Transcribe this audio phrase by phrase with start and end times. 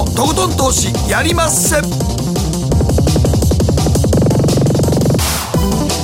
[0.00, 1.76] のとことん投資やりまっせ。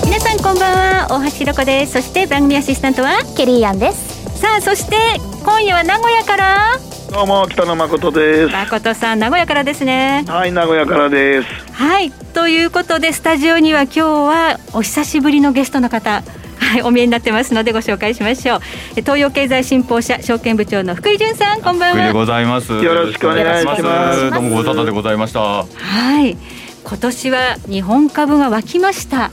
[0.04, 1.92] 皆さんこんばんは大橋ひろ子です。
[1.92, 4.38] そして番組アシスタントはケリーアンです。
[4.38, 4.96] さあそして
[5.42, 6.78] 今夜は名古屋から。
[7.10, 8.52] どうも北野誠です。
[8.52, 10.26] 誠さん名古屋からですね。
[10.28, 11.48] はい名古屋からです。
[11.72, 16.22] はいということでスタジオには今日はお久しぶりのゲストの方
[16.58, 18.60] はい、お見えになってますのでご紹介しましょう。
[18.96, 22.72] え東洋経済新報社証券部長の福井潤さんこんばん福井ではございます。
[22.72, 23.82] よろしくお願いします。
[24.30, 25.40] どうもご無沙汰でございました。
[25.40, 26.36] いはい。
[26.84, 29.30] 今年は日本株が沸きました。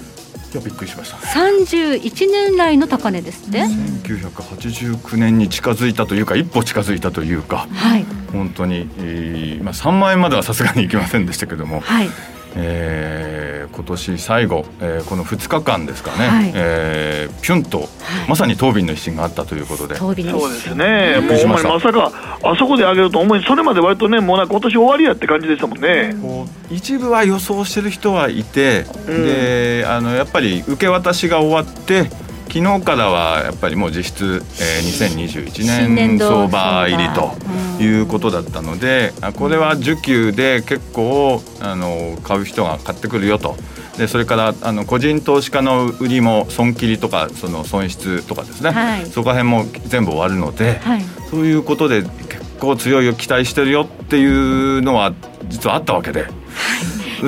[0.53, 1.17] やびっくりしました。
[1.17, 3.67] 31年来の高値ですね、
[4.03, 7.67] 1989年に近づいたというか一歩近づいたというか。
[7.73, 8.05] はい。
[8.31, 12.09] 本当に、えーまあ3万円まではさすがにいきませんでしたけども、はい
[12.55, 17.89] えー今年最後、えーこの2日間ですかね、はいえーピュンと、
[18.29, 19.95] まさに答弁の一心があったということで。
[19.95, 21.19] そうですね。
[21.21, 22.11] もうほんまにまさか
[22.43, 26.15] あそこで上げると思いそれまで割とねもうなんか今年終わりやって感じでしたもんね。
[26.21, 32.09] こう一部は予想してる人はいて、うんであのやっぱり受け渡しが終わって
[32.53, 37.33] 昨日からはやっぱりもう実質、えー、2021新年相場入りと
[37.81, 43.55] いうことだったので、あこれは需給で結構あの買う人が買ってくるよと。
[43.97, 49.05] でそれからあの個人投資家の売りも損切りとかその損失とかですね、はい。
[49.07, 51.01] そこら辺も全部終わるので、はい。
[51.31, 55.15] そういうことで結構強い期待してるよっていうのは
[55.47, 56.27] 実はあったわけで。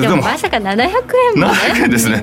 [0.00, 0.76] でもまさか700
[1.34, 2.20] 円もね700円ですね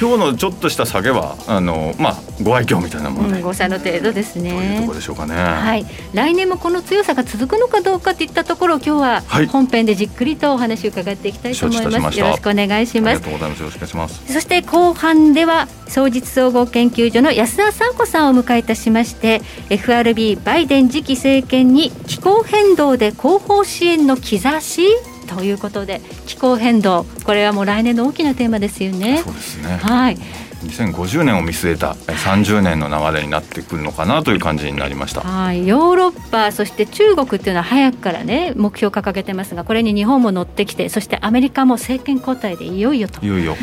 [0.00, 5.34] 今日のちょっとした下げはあのまあご愛嬌みたいなもので、うん、誤差の程度ですというとねころでしょうかね。
[5.34, 12.10] はい、来年もこの強さが続くのかどうかといったところを今日ははい本編でじっくりとお話を伺っていきたいと思いま。
[12.10, 13.20] すしたよろしくお願いしあります。
[13.20, 13.60] がとうございます。
[13.60, 14.32] よろしくお願いします。
[14.32, 24.88] そして後半では総実総合研究所の安田三子さんを迎えいたしまして FRB バイデン次期政権に気候変動で後方支援の兆し
[25.24, 29.34] ということで気候変動これはもう来年の大きなテーマですよねそう。
[29.34, 29.76] ですね。
[29.76, 30.16] はい、
[30.64, 35.20] 2050年を見据えたえ30年の流れになってくるのかなという感じになりました。
[35.20, 43.56] はい、ヨーロッパそして中国っていうのは早くからね目標を掲げてますがこれに日本も乗ってきてそしてアメリカも政権交代でいよいよといよいよ。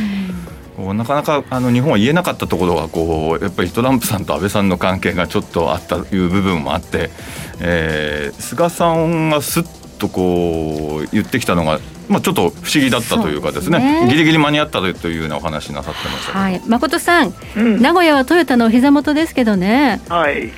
[0.77, 7.09] こうなかなかあの日本は言えなかったところがこうやっぱりトランプさんと安倍さんの関係がちょっとあったという部分もあって、
[7.59, 9.63] えー菅さんがすっ
[10.01, 11.79] とこう言ってきたのが、
[12.09, 14.07] まあ、ちょっと不思議だったというかですねね。
[14.09, 17.81] ギリギリ間に合ったというようなお話なさってましたはい、誠さん、うん。
[17.81, 20.01] 名古屋はトヨタのお膝元ですけどね。
[20.09, 20.51] はい。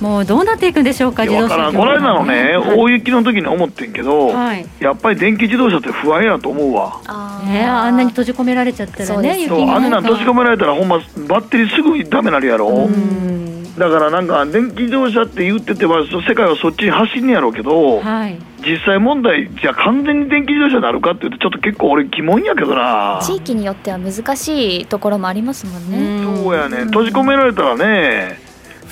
[0.00, 1.72] もうどうなっていくんでしょうかいやわからん。
[1.72, 2.78] 業この間のね、はい。
[2.78, 4.66] 大雪の時に思ってんけど、はい。
[4.78, 7.00] やっぱり電気自動車って不安やと思うわ。
[7.06, 12.68] あね、あんなに閉じ込められちゃったらねそうあんなん閉じ込められたらほんまバッテリーすぐダメなるやろ。
[12.68, 13.33] うん
[13.78, 23.20] だからなんか電気自動車って言っててはそ世界はそっちに走んねやろうけど、はい実際問題じゃあ完全に電気自動車になるかっていうとちょっと結構俺疑問やけどな。
[23.22, 26.42] 地域によっては難しいところもありますもんね。
[26.42, 28.38] そうやね、閉じ込められたらね、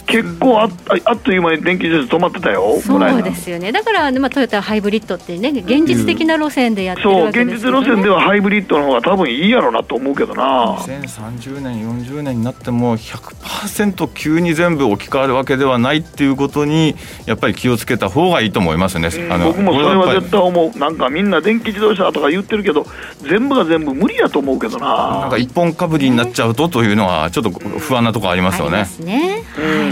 [0.06, 0.70] 結構あっ
[1.04, 16.94] あっという間に電気自動車止まってたよ、そうですよねだから、まあ、トヨタはハイブリッドってね現実的な路線でやってるそう、わけ現実ですよね路線ではハイブリッドの方が多分いいやろうなと思うけどな、2030年40年になっても100%急に全部置き換わるわけではないっていうことに
[17.26, 19.08] やっぱり気をつけた方がいいと思いますね。
[19.30, 22.86] あの僕もそれは絶対思う、なんかみんな電気自動車とか言ってるけど、
[23.22, 28.86] 全部が全部無理やと思うけどななんか、一本かぶりになっちゃうとというのはちょっと不安なところありますよねありま。
[28.86, 29.44] すね。
[29.58, 29.91] うん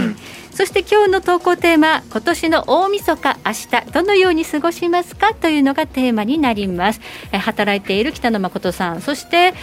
[0.51, 7.01] そして今日の投稿テーマ、今年の大晦日、明日、どのように過ごしますかというのがテーマになります。
[7.31, 9.53] え働いている北野誠さん、そして、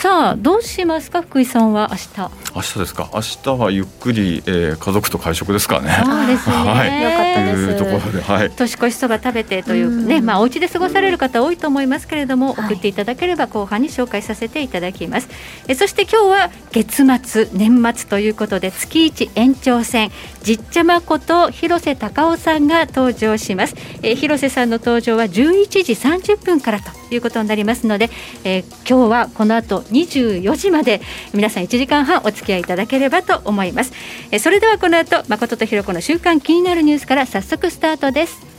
[0.00, 2.30] さあ、どうしますか、福井さんは明日。
[2.54, 3.10] 明日ですか？
[3.12, 6.02] 明日はゆっくり、えー家族と会食ですからね。
[6.02, 6.56] そうですね。
[6.64, 8.50] はいよかったですというところで、はい。
[8.50, 15.28] 年越しそば食べてといううんね、まあお家で過ごされる方多いと思いますけれども、はい送っていただければ後半に紹介させていただきます。
[15.68, 20.10] えそして今日は月末年末ということで月一延長戦
[20.42, 23.74] じっちゃまこと広瀬隆夫さんが登場します。
[24.02, 28.10] え広瀬さんの登場は11時30分からということになりますので、
[28.44, 31.00] えー今日はこの後24時まで
[31.32, 33.92] 皆さん1時間半お付き合いいただければと思います。
[34.30, 38.50] えそれではこの後誠とひろ子の週刊気になるニュースから早速スタートです。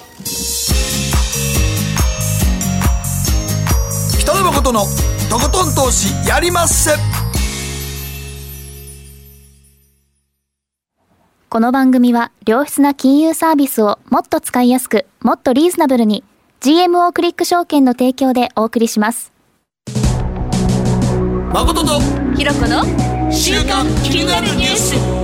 [4.19, 4.86] 北野誠の
[5.30, 6.92] とことん投資やりまっせ
[11.50, 16.24] この番組は良質な金融サービスをもっと使いやすく、もっとリーズナブルに
[16.63, 19.34] GMO クリック証券の提供でお送りします。
[21.52, 22.00] 誠と
[22.38, 22.84] ひろ子の
[23.31, 25.22] 週刊気になるニュース。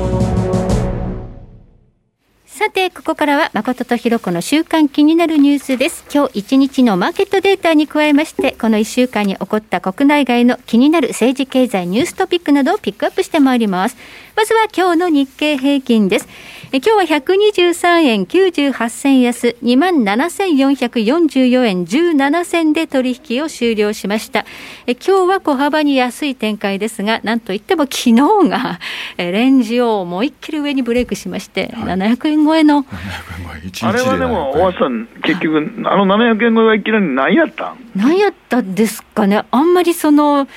[2.48, 6.06] さてこここからは誠とひろ子の週間気になるニュースです。
[6.12, 13.98] 今日一日のマーケットデータに加えましてこの1週間に起こった国内外の気になる政治経済ニューストピックなどをピックアップしてまいります。
[14.36, 16.28] まずは今日の日経平均です
[16.74, 24.46] え今日は123円98銭安2万7444円17銭で取引を終了しました。
[24.86, 28.14] え今日は小幅に安い展開ですがなんといっても昨日
[28.50, 28.80] が
[29.18, 32.86] えレンジを思いっきり上にブレイクしまして、はい、700円超えの。
[33.84, 37.72] あれはでも大橋さん結局あの700円超えはいきなり何やった？
[37.72, 39.44] ん何やったんですかね。
[39.52, 40.48] あんまりその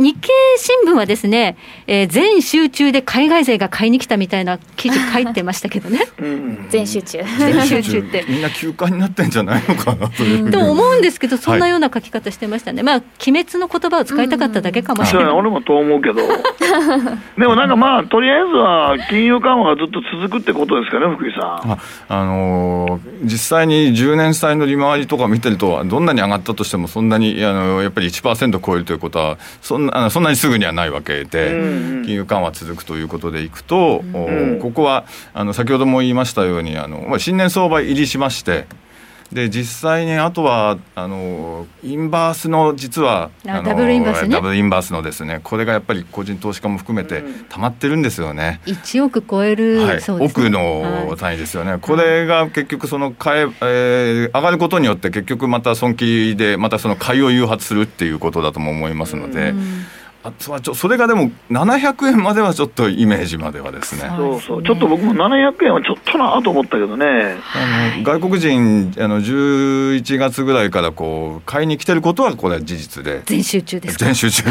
[0.00, 6.00] 日経新聞はですね、えー、全集中で海外勢が買いに来たみたいな記事書いてましたけどね。
[6.70, 7.18] 全集中。
[7.38, 8.24] 全集中って。
[8.28, 10.50] みんな休暇になってんじゃないのかな という。
[10.50, 12.82] と思うんですけど、そんなような書き方してましたね。
[12.82, 15.32] まあ、鬼滅の言葉を使いたかっただけかもしれない。
[15.32, 16.22] 俺もと思うけど。
[17.36, 21.72] でもなんかまあ、とりあえずは金融緩和がずっと続くってことですかね、福井さん。
[21.72, 31.50] あ、あのー、実際に10年債の利回りとか見てると、どんなに上がったとしても、そんなにあのやっぱり1%超えるということは、そんなあのそんなにすぐにはないわけで、
[32.04, 34.02] 金融緩和続くということでいくと、
[34.60, 35.04] ここは
[35.34, 38.66] あの先ほども言いましたようにあの新年相場入りしまして
[39.32, 44.28] で実際にあとはあのインバースの実はダブルインバースね。
[44.30, 45.40] ダブルインバースのですね。
[45.44, 59.50] これがやっぱり個人投資家も含めてたまってるんですよね、うん、1億超える、はい、億の単位ですよね、はい、これが結局その買え、えー、上がることによって結局また損切りでまたその買いを誘発するっていうことだとも思いますので。
[59.50, 59.84] うん
[60.22, 64.02] あとはちょそれがでも700円まではちょっとイメージまではですね。
[64.16, 64.62] そうそう。
[64.62, 67.38] ちょっと僕も700円はちょっとなと思ったけどね。
[67.54, 73.22] あの外国人あの11月ぐらいからこう買いに来てることはこれは事実で。
[73.24, 74.44] 全集中です全集中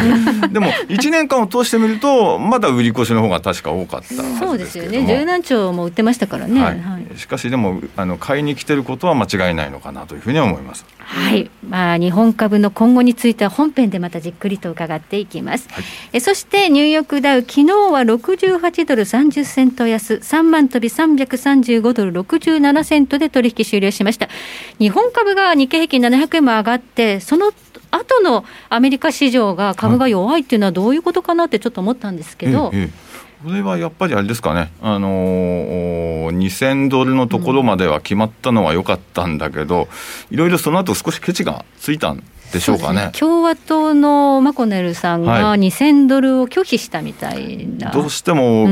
[0.51, 0.60] で。
[0.60, 5.06] も1年間を通してみるとまだ売り越しの方が確か多かったそうですよね。
[5.06, 15.84] 十何兆も売ってましたからね、はい、はい、しかしでもあの買いに来てることは間違いないのかなというふうには思いますはい、まあ、日本株の今後については本編でまたじっくりと伺っていきます、はい、
[16.14, 20.16] えそしてニューヨークダウ昨日は68ドル30セント安。
[20.16, 24.30] 3万飛び335ドル67セントで取引終了しました。
[24.78, 27.52] 日本株が日経平均700円も上がってその
[27.92, 33.09] 後のアメリカ市場が株が弱いっていうのはどういうことかなってちょっと思ったんですけど、ええ
[33.44, 39.88] これはやっぱりあれですかね、あのー、2000ドルのところまでは決まったのは良かったんだけど、
[40.30, 42.22] いろいろその後少しケチがついたん
[42.52, 48.66] でしょうかね、ね、共和党のマコネルさんが2000ドルを拒否したみたいな、はい、どうしても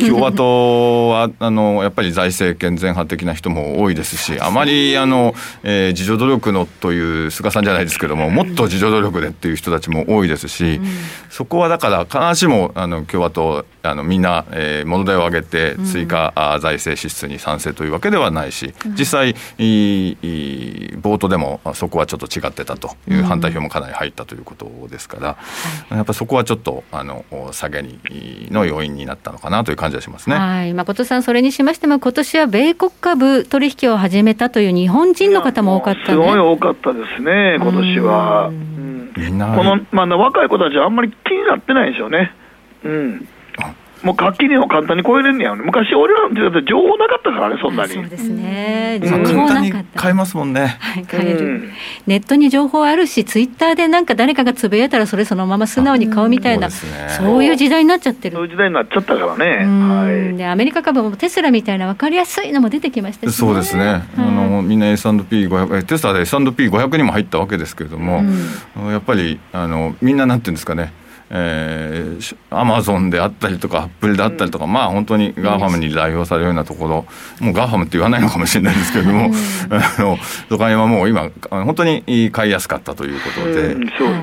[0.00, 5.34] 共和党はあのやっぱり財政健全派的な人も多いですし、あまりあの、
[5.64, 10.80] えー、自助努力のという菅さんじゃないですけども、もっと自助努力でっていう人たちも多いですし、
[11.28, 20.16] そこはだから、必ずしもあの共和党、あのみんな、えー、物代を上げて追加、うん、財政支出に賛成というわけではないし、実際、いい
[21.00, 25.36] 冒頭でもそこはちょっと違ってたという反対票もかなり入ったということですから、
[25.90, 27.98] うん、やっぱりそこはちょっとあの下げに
[28.50, 30.36] の要因になったのかなという感じはしますね。
[30.36, 38.50] はい、誠さん、それにしましても、今年は米国株取引を始めたという日本人の方も多かった、ね、すごい多かったですね、今年は。
[39.16, 39.54] みんな。
[39.54, 42.32] この、まあ、若い子たちはあんまり気になってないでしょうね。
[42.84, 43.28] うん
[44.04, 47.94] もう楽器にも簡単に超えれんねや昔、俺らの時代って情報なかったからね、そんなに。
[47.94, 50.00] そうですね、情報なかった。
[50.00, 50.76] 買えますもんね。
[50.78, 51.70] はい、買える、うん、
[52.06, 58.36] ネットに情報あるし、ツイッターでなんか誰かがつぶやいたら、それそのまま素直に買うみたいな、そうね、そういう時代になっちゃってる。
[58.36, 59.64] そういう時代になっちゃったからね。
[59.64, 68.22] はい、でアメリカ株もテスラみたいな分かりやすいのも出てきましたし、ね、そうですね、あのみんな S&P500、テスラで S&P500 にも入ったわけですけれども、
[68.76, 70.92] うん、やっぱりあのみんななんていうんですかね、
[71.36, 77.06] えー、アマゾンであったりとかアップルであったりとか、うん、まあ本当に GAFAM に代表されるようなところ
[77.40, 79.34] もう GAFAM って言わないのかもしれないですけれども、うん、
[79.74, 84.14] あのはもう今本当に買いやすかったということで、うん、そうで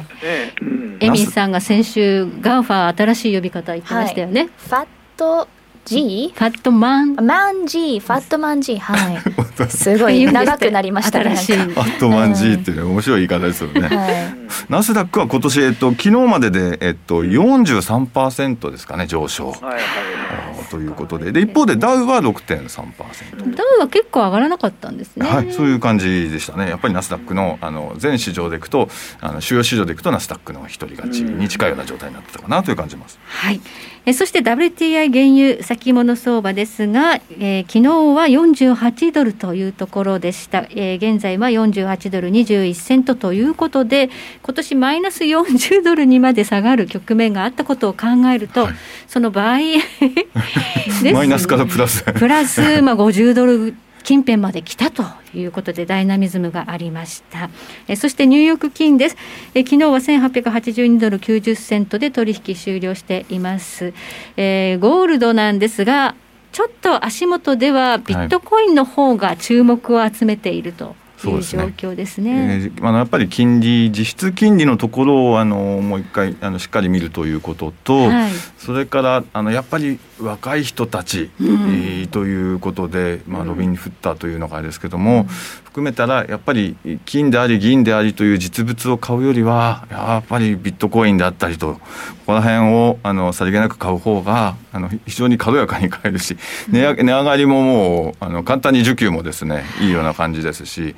[0.55, 5.47] すね、エミンさんが先週 GAFA 新しい呼び方言ってましたよね、はい、 FAT
[5.85, 6.31] G?
[6.35, 9.21] FATMAN。MAN G FATMAN G はい。
[9.69, 11.35] すごい長くなりましたね。
[11.35, 14.33] ファットマン G っていう面白い言い方ですよね、はい、
[14.69, 19.59] ナスダックは今年、えっと、昨日までで、えっと、43%ですかね上昇、はい。
[19.63, 21.31] はい、ということで。
[21.31, 25.27] で一方でダウは6.3%ダウは結構上がらなかったんですね。
[25.27, 25.51] はい。
[25.51, 26.69] そういう感じでしたね。
[26.69, 33.61] やっぱりナスダックのあの全市場でいくとあの主要市場でいくとナスダックの一人勝ちに近いような状態になってたかなという感じます、はい
[34.05, 44.09] えそして WTI 原油先物相場ですが、えー、昨日は48ドルというところでした、えー、現在は48ドル21セントということで
[44.41, 48.73] 今年マイナス40ドルにまで下がる局面があったことを考えると、はい、
[49.07, 49.57] その場合
[51.13, 52.03] マイナスからプラス。
[52.03, 55.03] プラス、まあ、50ドル近辺まで来たと
[55.33, 57.49] いうことでダイナミズムがありました。
[57.87, 59.17] えそしてニューヨーク金です。
[59.53, 63.93] え昨日は1882ドル90セントで取引終了しています、
[64.37, 66.15] えー、ゴールドなんですが
[66.51, 70.95] ちょっと足元ではビットコインの方が注目を集めていると。
[71.29, 72.61] いう状況ですね。
[72.61, 85.27] すねえー、あのやっぱり金利実質金利のところをあのもう一回あのしっかり見るということと、はい、それからあのやっぱり若い人たち、うん、えー、ということで、まあ、ロビン・フッターというのがあれですけども、うん、
[85.71, 86.75] 含めたらやっぱり
[87.05, 91.79] 金であり銀でありという実物を買うよりはやっぱりビットコインであったりとこ
[92.25, 96.35] こら辺をあのさりげなく買う方があの非常に軽やかに買えるし
[96.69, 100.93] 値上がりももうあの簡単に需給もですねいいような感じですし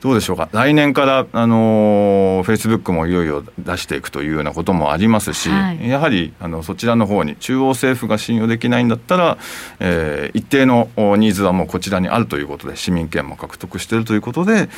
[0.00, 0.48] どうでしょうか？
[0.52, 9.38] 来年からあのフェイスブックもいよいよ出していくというようなこともありますし、はい、やはりあのそちらの方に中央政府が信用できないんだったら、
[9.80, 14.68] えー、一定のニーズはもうこちらにあるということで市民権も獲得しているということで、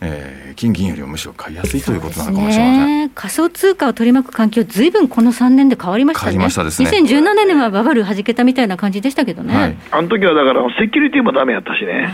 [0.00, 6.32] えー、金銀よりもむしろ買いやすいということなのかもしれません、仮想通貨を取り巻く環境ずいぶんこの3年で変わりましたね。
[6.32, 6.90] 変わりましたですね。
[6.90, 12.12] 2017年はバブルはじけたみたいな感じでしたけどね、はい、あの時はだからセキュリティもダメやったしね。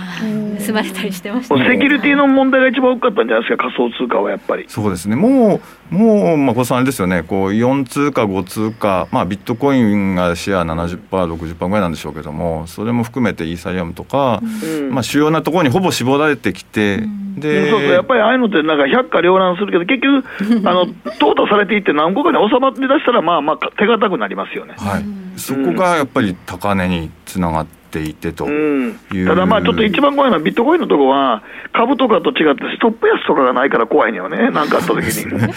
[0.64, 4.64] 盗まれたりしてました、ね、セキュリティの問題が一番多かったんじゃないですか仮想通貨はやっぱり。
[4.68, 5.16] そうですね。
[5.16, 5.61] もう
[5.92, 24.75] もう、まこさんあれですよね、こう4通貨、5通貨、まあ、ビットコインがシェア70%、60%ぐらいなんでしょうけども、それも含めてイーサリアムとか、うん、まあ、主要なところにほぼ絞られてきて、うん、でそうそうやっぱりああいうのって、なんか百花繚乱するけど、結局、あの淘汰されていって、何個かに収まって出したら、まあまあ、手堅くなりますよね。
[24.78, 25.04] はい、
[25.37, 35.49] そこがやっぱり高値につながってていてと、うん、ただまあちょっと一番怖いのはビットコインのところは株とかと違ってストップ安とかがないから怖いのよねなんかあった時に 確か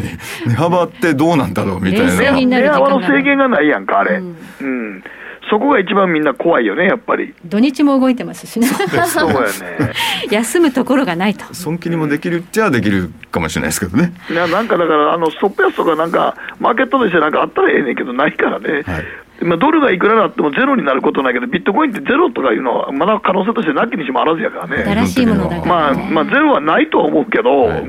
[0.00, 0.08] に
[0.46, 5.04] 値幅ってどうなんだろうみたいな値幅の制限がないやんかあれ、うん、うん
[5.50, 7.34] そこが一番みんな怖いよね、やっぱり。
[7.44, 8.66] 土日も動いてますしね。
[8.66, 9.92] そうやね。
[10.30, 11.52] 休むところがないと。
[11.54, 14.14] 損切りもできるっちゃできるかもしれないですけどね。
[14.30, 18.82] いや、なんかだから、あの、ストップ安とかなんか、マーケットとしてなんかあったらええねんけど、ないからね。
[18.86, 19.04] はい
[19.40, 24.84] まあ、ドルがいくらだってもゼロになることないけど、ビットコインってゼロとかいうのは、まだ可能性としてなきにしもあらずやからね。
[24.84, 27.66] 新しいものだから、ね、まあ、まあ、ゼロはないとは思うけど。
[27.66, 27.84] はい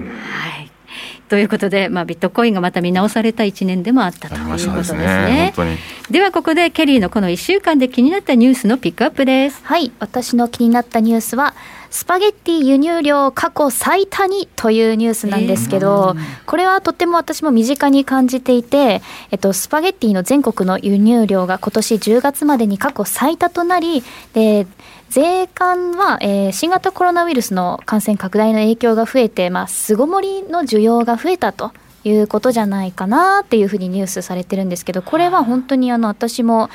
[1.27, 5.53] ということで、まあ、ビットコインがまた見直された1年でもあったということですね。
[5.55, 5.77] でね
[6.11, 9.61] ではここでケリーのこの1週間で気になったニュースのピックアップです。
[9.63, 11.55] はい私の気になったニュースは
[11.95, 24.67] スパゲッティ輸入量過去最多にというニュースなんですけど、えー、これはとても私も身近に感じていて、えっと、スパゲッティの全国の輸入量が今年10月までに過去最多となりで
[25.07, 31.71] 税関は、えー、新型コロナウイルスの感染拡大の影響が増えて、まあ、巣ごもりの需要が増えたと
[32.03, 36.69] いうことじゃないかなっていうふうにニュースされてるんですけどこれは本当にあの私も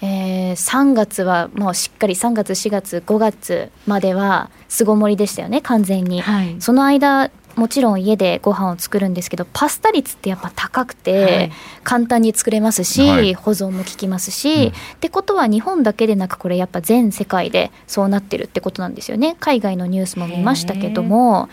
[0.00, 11.52] えー、3月はもうしっかり3月4月5月までは巣ごもりでしたよね完全に、はい、その間もちろん家でご飯を作るんですけどパスタ率ってやっぱ高くて、はい、
[11.82, 19.36] 簡単に作れますし、はい、保存も効きますし、うん、ってことは日本だけでなくこれやっぱ全世界でそうなってるってことなんですよね。
[19.40, 21.48] 海外のニュースも見ましたけども。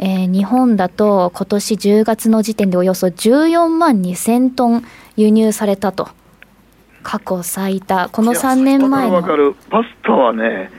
[0.00, 4.84] えー、日本だと今年10月の時点でおよそ14万2000トン
[5.16, 6.08] 輸入されたと
[7.08, 9.22] 過去最多、この3年前の。
[9.22, 10.70] かるパスタはね、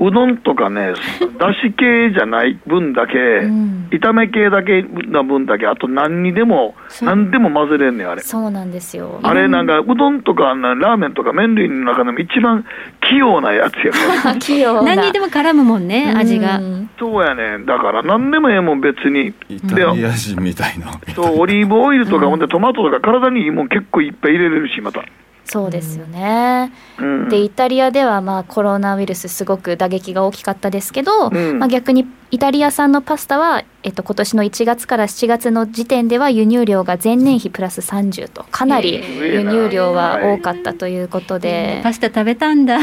[0.00, 0.94] うどんとかね、
[1.38, 8.20] だし系じゃない分だけ、うん、炒め系だけな分だけ、あと何にでも、何でも混ぜれんねん、あれ。
[8.20, 9.20] そうなんですよ。
[9.22, 12.64] あれ、なんか、うどんとかラーメンとか麺類の中でも一番
[13.00, 14.34] 器用なやつやから。
[14.42, 16.60] 器用何にでも絡むもんね、味が。
[16.98, 19.32] そうやねだから何でもええもん、別に。
[19.48, 20.86] イタリア人みたいな。
[21.14, 25.04] そう、オリーブオイルとか、ほんでトマトとか体にいいもん結構いっぱい入れれるし、また。
[25.46, 26.72] そうですよね。
[26.98, 42.78] うん、でイタリアではまあコロナウイルスすごく打撃が大きかったですけど、うん、まあ、逆にイタリア産のパスタは、えっと、今年の1月から7月の時点では輸入量が前年比プラス30とかなり輸入量は多かったということで、パスタ食べたんだ。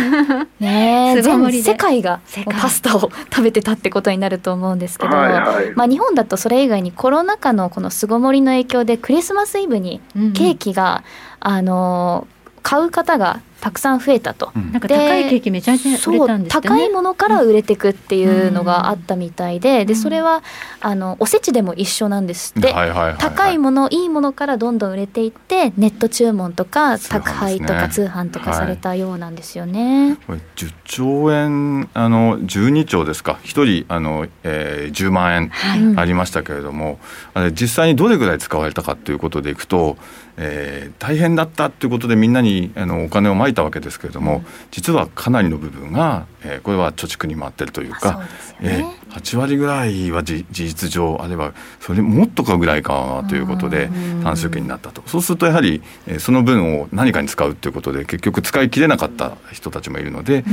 [0.62, 2.22] ね 全世界が
[2.62, 10.00] パスタを食べてたってことになると思うんですけど、はいはい、まあ、日本だとそれ以外にコロナ禍のこの巣ごもりの影響でクリスマスイブに
[10.34, 11.03] ケーキが、
[11.43, 12.27] うん、あの
[12.63, 20.43] 買う方がたくさん増えたと、うん、なんか高いケーキめちゃめちゃ売れたんです、ね、高いものから売れていくっていうのがあったみたいで、うん、でそれは
[20.82, 30.17] あのおせちでも一緒なんですって、はいはいはいはい、高いものいいものからどんどん売れていってネット注文とか宅配とか通販とかされたようなんですよね。
[30.27, 33.39] はい、10兆円あの12兆ですか。
[33.43, 37.00] 1人あの、えー、10万円ありましたけれども、
[37.34, 39.96] はい、実際にどれぐらい使われたかということでいくと
[40.38, 48.22] えー、大変だったということでみんなにあのお金をまいたわけですけれども、うん、実はかなりの部分が、えー、これは貯蓄に回ってるというか、
[48.63, 53.89] えー、8割ぐらいは事実上あればそれもっとかぐらいかということで
[54.24, 55.03] 短周期になったと。
[55.05, 60.43] そうするとやはり、えー、その分を何かに使うということで結局使い切れなかった人たちもいるので、うん、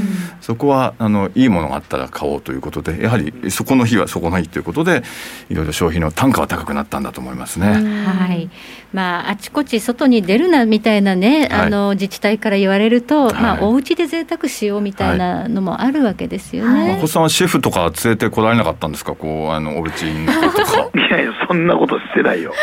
[0.40, 5.02] そこはあのいいものがあったら買おうということでやはりそこの日はそこの日ということで
[5.48, 7.72] いろいろ消費の単価は高くなったんだと思いますね。
[8.04, 8.50] はい。
[8.92, 13.34] まあ、あちこち外に出るなみたいなね、はい、あの自治体から言われると、はい。
[13.34, 16.96] まあ、お家で贅沢しようみたいなのもあるわけですよね。
[16.98, 20.90] お子さんはシェフとか連れてこられなかったんですか、こうあのお家にとか。
[20.98, 22.54] いやいや、そんなことしてないよ。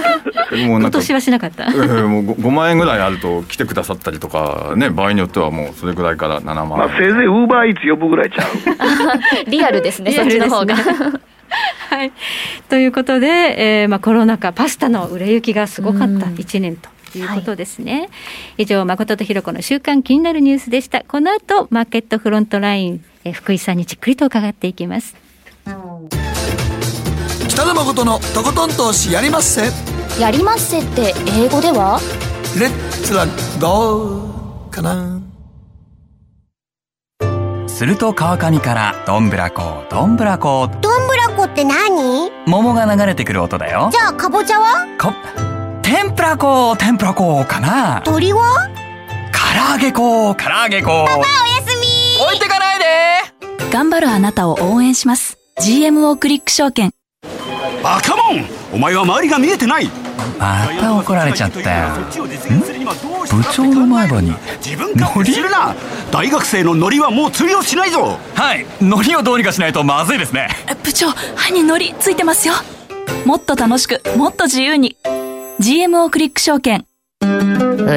[0.66, 1.64] もう今年はしなかった。
[1.64, 6.68] えー、もう 5, 万円ぐらいあると来てくださったりとかね、場合によってはもうそれぐらいから7万円。
[6.68, 8.48] まあ、せいぜいウーバーイーツ呼ぶぐらいちゃう。
[9.50, 10.74] リアルですね、そっちの方が。
[11.90, 12.12] はい、
[12.68, 16.88] ということで、えーまあ、コロナ禍パスタの売れ行きがすごかった1年と。
[17.18, 18.08] いうことですね、はい、
[18.58, 25.14] 以上誠とひろ子の週刊気になるニュースでしたこの後マーケットフロントライン、えー、福井さんにじっくりと伺っていきます。
[27.48, 29.70] 北野誠のとことん投資やりまっせ。
[30.20, 32.00] やりまっせって英語では？
[32.58, 33.26] レッツラ
[33.60, 35.20] ゴーかな。
[37.68, 42.30] すると川上からどんぶらこどんぶらこどんぶらこって何？
[42.46, 43.88] 桃が流れてくる音だよ。
[43.92, 44.86] じゃあかぼちゃは？
[44.98, 45.14] か
[45.82, 48.02] 天ぷらこ天ぷらこかな。
[48.04, 48.68] 鳥は？
[49.32, 51.24] 唐揚げこ唐揚げこパパ
[52.22, 52.84] 置いてかないで。
[53.72, 55.38] 頑張るあなたを応援します。
[55.60, 56.92] GMO クリック証券。
[57.82, 58.44] バカモン。
[58.72, 59.90] お前は周りが見えてない。
[60.38, 61.88] また怒られちゃったよ。
[62.04, 64.34] 部長の前歯に
[64.96, 65.32] ノリ？
[65.32, 65.74] するな。
[66.10, 68.18] 大学生のノリはもう通用しないぞ。
[68.34, 68.66] はい。
[68.82, 70.48] ノリをどうにかしないとまずいですね。
[70.82, 72.54] 部長歯にノリついてますよ。
[73.24, 74.96] もっと楽しくもっと自由に。
[75.60, 76.86] GMO クリック証券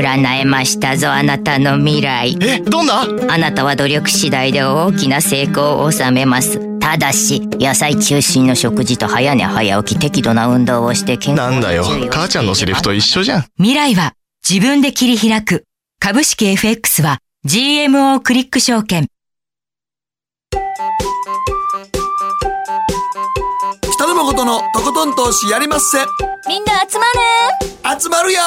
[0.01, 2.37] 占えましたぞあなたの未来。
[2.41, 3.01] えどんな？
[3.29, 6.79] あなたは努力次第で大きな成功を収めます。
[6.79, 11.83] ただし野菜中心の食事と早寝早起き適度な運動をして健康なんだよ。
[12.11, 13.45] 母ちゃんのセリフと一緒じゃん。
[13.57, 14.13] 未来は
[14.47, 15.65] 自分で切り開く。
[15.99, 19.07] 株式 FX は GMO クリック証券。
[23.93, 25.99] 北野誠のとことん投資やりまっせ。
[26.47, 27.05] みんな集ま
[27.93, 28.01] る。
[28.01, 28.39] 集まるよ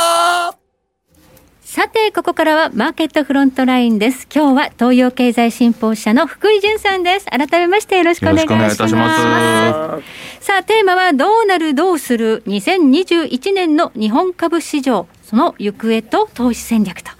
[1.76, 4.26] さて、ここからはマーケットフロントラインです。
[4.34, 7.26] 今日は東洋経済新報社の福井潤さんです。
[7.26, 8.94] 改めましてよろしくお願いします。
[8.94, 17.10] ますさあ、テーマはどうなるどうする2021年の日本株市場、その行方と投資戦略と。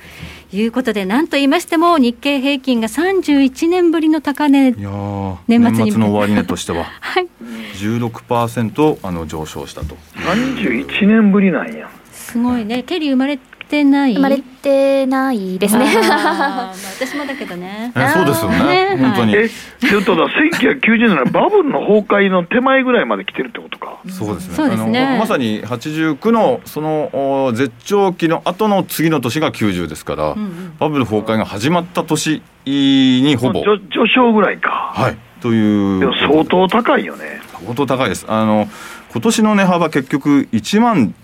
[0.52, 7.28] いうことで、なんと言いましても、日経平均が31年ぶりの高値、年末年末の終値としては、 はい、
[7.74, 9.98] 16%あの上昇したと。
[10.14, 11.90] 31年ぶりなんや。
[12.10, 13.38] すごいね、ケリー生まれ
[13.68, 14.14] てない。
[14.14, 15.86] 生まれてないですね。
[16.08, 17.92] まあ、 私もだけどね。
[18.14, 18.96] そうですよね。
[18.98, 19.36] 本当に。
[19.36, 23.98] えちょっとだ1990年のバブルの崩壊の手前ぐらいまで来てるってことか。
[24.08, 24.54] そうですね。
[24.54, 25.16] そうですね。
[25.18, 33.62] まさに89のその絶頂期の後の次の年が90ですから、うんうん、バブル崩壊が始まった年にほぼ。
[33.62, 34.92] 序章ぐらいか。
[34.94, 35.16] はい。
[35.40, 36.00] という。
[36.00, 37.40] でも相当高いよね。
[37.62, 38.26] 相当高いです。
[38.28, 38.68] あの
[39.12, 41.14] 今年の値幅結局1万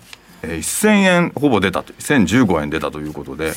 [0.43, 3.53] 1000円ほぼ出たと1015円出たということで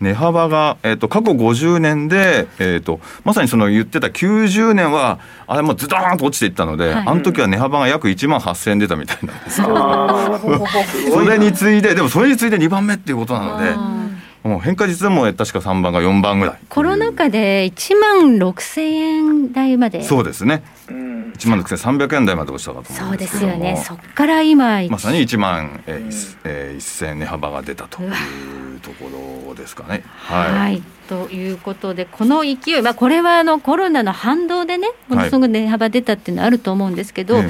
[0.00, 14.09] 値幅が、えーと、過去50年で、えーと、まさにその言ってた90年はあれもズドーンと落ちていったので、はい、あの時は値幅が約1万8000円出たみたいなんですけど それに次いででもそれに次いで2番目っていうことなので。
[14.42, 16.58] もう変化率でも確か3番が4番ぐらい。
[16.68, 20.02] コロナ禍で1万6000円台まで。
[20.02, 20.62] そうですね。
[20.88, 23.82] 1万6300円台まで落ちたかとそうですよね。
[23.84, 29.08] そこから今まさに1万、えーえー、1000円値幅が出たというとこ
[29.46, 30.02] ろですかね。
[30.04, 37.48] はい、はい、ということでこの勢い、まあ、これはあのコロナの反動でねものすごく値幅出たっていうのはあると思うんですけど、はい、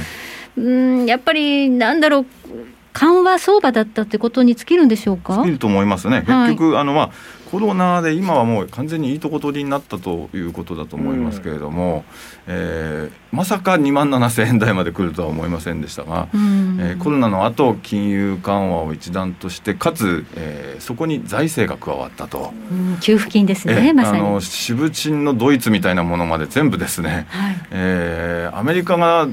[0.56, 2.26] うんやっぱりなんだろう
[3.00, 5.34] 緩和相場だったってことに尽きるんでしょうか？
[5.36, 6.20] 尽きると思いますね。
[6.26, 7.10] 結局、はい、あのまあ
[7.50, 12.02] コロナで今はもう完全にいいとこ取りになったということだと思いますけれども、うん、
[12.46, 24.18] えー、まさか2万7000円台まで来るとは思いませんでしたが、うん、えー、コロナの後金融緩和を一段としてかつ、えー、そこに財政が加わったと、うん、給付金ですね、まさに。
[24.18, 29.26] あの渋賃のドイツみたいなものまで全部ですね、はい、えー、アメリカが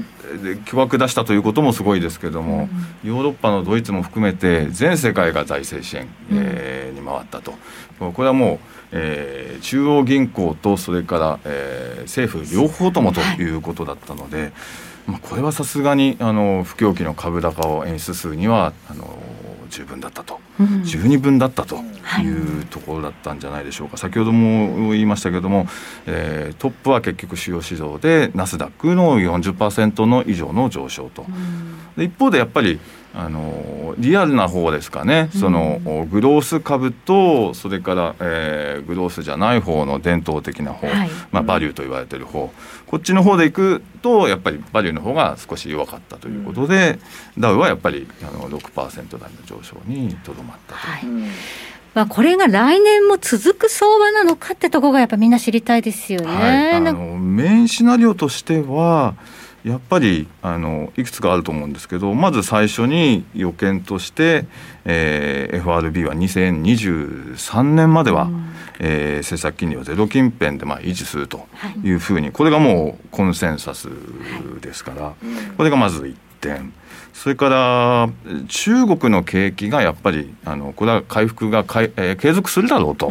[0.64, 2.68] 巨額出したということもすごいですけども、
[3.04, 7.54] うん、ヨーロッパのドイツも含めて全世界が財政支援、えー、に回ったと。
[7.98, 8.58] これはもう、
[8.92, 13.48] えー、中央銀行とそれから、えー、政府両方ともとい。
[13.50, 14.52] うことだったので、はい、
[15.06, 19.18] まあ、これはさすがにあの不況期の株高を演出するにはあの
[19.70, 20.40] 十分だったと、うん、
[20.84, 22.28] 十二分だったとい。
[22.28, 25.66] うところだったんじゃないでしょうか、はい、先ほども言いましたけども、
[26.06, 31.26] えー、トップは結局主要市場でナスダックの40%の以上の上昇と、
[31.96, 32.80] うん、一方でやっぱり
[33.14, 42.52] あのリアルな方ですかね、そのグロース株とそれから、えー、グロースじゃない方の伝統的な方、はい、まあ、バリューと言われてる方、
[42.90, 46.98] こっちの方でいくとやっぱりバリューの方が少し弱かったということで、
[47.36, 50.78] うん、ダウはやっぱりあの6%台の上昇にとどまったと。
[50.78, 51.04] はい。
[51.94, 56.26] まあ、これが来年も続く相場なのかってところがやっぱみんな知りたいですよね。
[56.26, 59.14] はい、あのメインシナリオとしては
[59.64, 64.46] やっぱりあのいくつかあると思うんですけどまず最初に予見として、
[64.84, 68.44] えー、FRB は2023年までは、うん、
[68.78, 71.46] えー、政策金利をゼロ近辺でまあ維持すると
[71.84, 71.90] い。
[71.90, 73.88] うふうに、はい、これがもうコンセンサス
[74.60, 75.14] ですから、
[75.56, 76.72] これがまず1点。
[77.18, 78.08] それから
[78.46, 83.10] 中国の景気がやっぱりあのこれは回復がかい、えー、継続するだろうと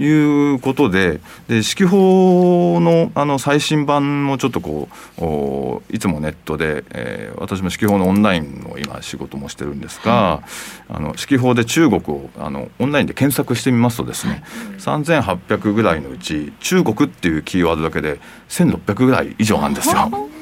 [0.00, 10.42] いうことでで指揮法のあの最新版もちょっとこうおいつもネットで、えー、私も指揮法のオンラインの今仕事もしてるんですが、は
[10.90, 14.42] い、あの指揮法で中国をあのオンラインで検索してみますとですね、
[14.80, 20.28] はい、3800ぐらいのうち中国っていうキーワードだけで1600ぐらい以上なんですよ。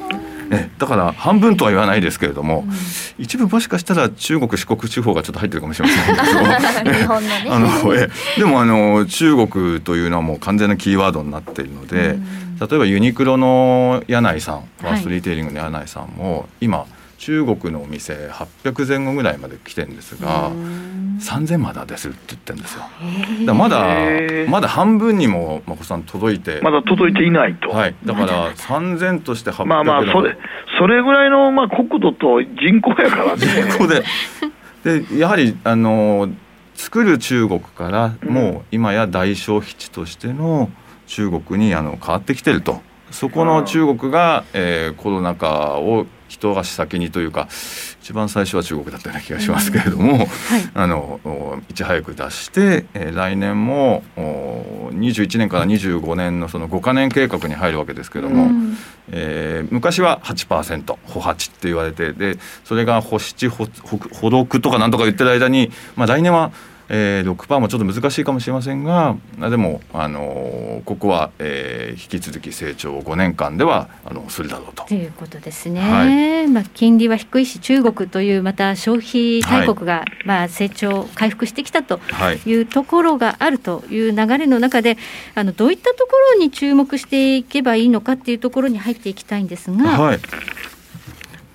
[0.54, 2.74] えだから半分とは言わないですけれども、うん、
[3.18, 7.14] 一部もしかしたら中国四国地方がちょっと入ってるかもしれませんけど。
[7.54, 8.08] あのえ。
[8.36, 16.86] でもあの中国というのはもう完全なキーワードになっているので、うん、例えばユニクロの柳井さんファーストリテイリングの柳井さんも今
[17.24, 22.82] 中国のお店800前後ぐらいまで来てるんですが3000まだですって言ってるんですよ。
[23.46, 23.86] だまだ
[24.46, 30.36] まだ半分にも眞子さん届いてまだ届いていないと、はい、だから3000として800まあまあそれ
[30.78, 33.46] それぐらいのまあ国土と人口やからね。
[33.46, 34.04] 人口で。
[35.00, 36.28] でやはりあの
[36.74, 40.68] 作る中国からもう今や大消費地としての
[41.06, 42.82] 中国にあの変わってきてると。
[43.10, 47.48] そこの中国が、えー、コロナ禍を一足先にというか
[48.02, 50.18] 一番最初は中国だったような気がしますけれども、うん。
[50.18, 50.28] はい、
[50.74, 58.76] あのいち早く出して、えー、来年も21年から25年のその5か年計画に入るわけですけれども、うん、
[59.10, 66.52] えー、昔は8%歩8って言われてでそれが歩7歩歩6とかなんとか言ってる間に、まあ、来年は
[66.88, 74.84] えー、6%もちょっと難しいかもしれませんがでも、あのここは、えー、引き続き成長を5年間ではあのするだろうと。
[74.84, 76.04] ということですね、は
[76.42, 82.00] い、まあ、金利は低いし中国というまた消費大国が、はい、まあ、成長回復してきたと
[82.46, 82.54] い。
[82.54, 84.96] うところがあるという流れの中で
[85.34, 89.84] あのどういったところに注目していけばいいのかっていうところに入っていきたいんですが。
[89.98, 90.18] はい。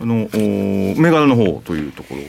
[0.02, 2.22] あの銘柄の方というところ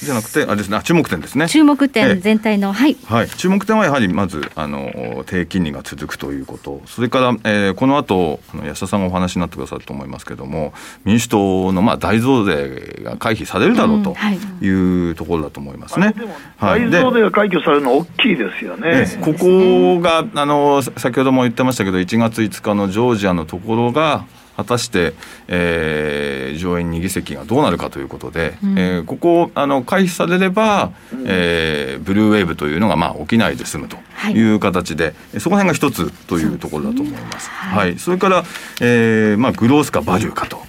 [0.00, 0.80] じゃなくてあれですね。
[0.84, 1.48] 注目点ですね。
[1.48, 6.82] 注目点全体の、はい、はい、注目点はやはりまずあの低金利が続くということ。
[6.86, 10.72] それから、えー、この後あの安田さんがお話になってくださると思いますけれども
[11.04, 14.14] 民主党のまあ大増税が回避されるだろうと
[14.60, 14.68] い。
[15.10, 16.14] うところだと思いますね、
[16.56, 25.14] はい、大増税が解除されるのは大きいですよね、ここがあの先ほども言ってましたけど1月5日のジョージアのところが果たして、
[25.48, 30.92] えー、上院2議席がどうなるかということで、うん、えー、ここあの回避されれば、
[31.26, 33.96] えー、ブルーウェーブというのが、まあ、起きないで済むと
[34.30, 34.54] い。
[34.54, 37.50] う形で、はい、そこら辺が一つというところだと思います。
[37.50, 38.44] はい、はい、それから、
[38.80, 40.62] えーまあ、グロースかバリューかと。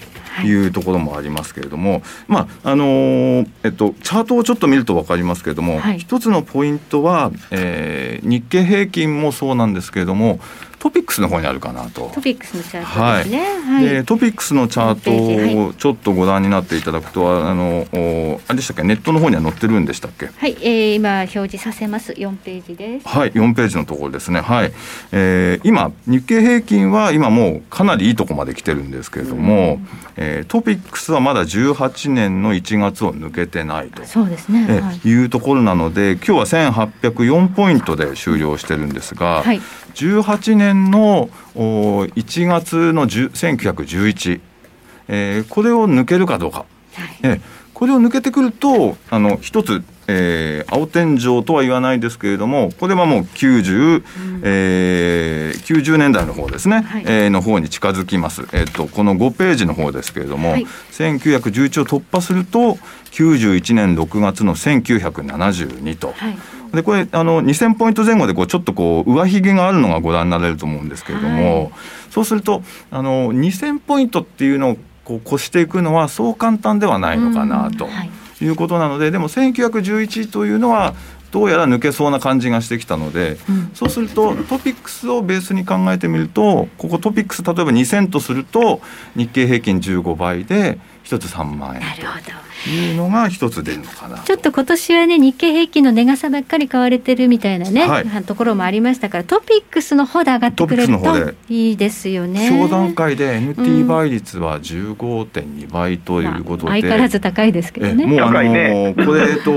[0.43, 0.67] い。
[0.67, 10.39] うところもありますけれども、まああのー、えっと、チャートをちょっと見ると分かりますけれども、はい、一つのポイントは、えー、日経平均もそうなんですけれども
[10.85, 12.11] トピックスの方にあるかなと。
[12.13, 13.59] トピックスのチャートですね。
[13.59, 13.85] はい。
[13.85, 18.83] でトピックスのチャートをちょっとご覧になっていただくと、あのあれでしたっけ？
[18.83, 20.27] ネットの方には載ってるんでしたっけ？
[20.27, 23.07] はい、えー、今表示させます4ページです。
[23.07, 24.41] はい、4ページのところですね。
[24.41, 24.71] はい。
[25.11, 34.05] えー、今日経平均は今もうかなりいいところまで来てるんですけれども、うん、えー、トピックスはまだ18年の1月を抜けてないと。
[34.05, 34.67] そうですね。
[34.69, 36.71] えはい、いうところなので、今日は
[37.01, 39.59] 1804ポイントで終了してるんですが、はい、
[39.95, 44.41] 18年の1月の1911、
[45.07, 47.41] えー、これを抜けるかどうか、はい、えー、
[47.73, 62.77] これを抜けてくるとあの一つえー、青天井とは言わないですけれどもこれはもう90、うん、えー、90年代の方ですね、はい、えー、の方に近づきます、えーと、この5ページの方ですけれども、はい、1911を突破すると
[63.11, 66.11] 91年6月の1972と。
[66.11, 66.37] はい。
[66.73, 71.71] でこれあの2000ポイント前後でこうちょっとこう上髭があるのがご覧になれると思うんですけれども、はい、
[72.09, 77.85] そうするとあの2000ポイントっていうのをこう越していくのはそう簡単ではないのかなと。
[77.85, 80.93] はいいうことなのででも1911というのは
[81.31, 88.79] どうやら抜けそうな感じがしてきたので、うん、そうするとトピックスをベースに考えてみるとここトピックス例えば2000とすると
[89.15, 102.49] 日経平均15倍で1つ3万円なるほどいうのが一つ出るのかなちょっと今年はね日経平均の値傘ばっかり買われてるみたいなね、はい、ところもありましたからトピックスの方で上がってくれるといいですよね。
[102.49, 108.05] 小段階で NT 倍率は15.2倍ということで、まあ、相変わらず高いですけどね。
[108.05, 109.51] もうあの、ね、これと、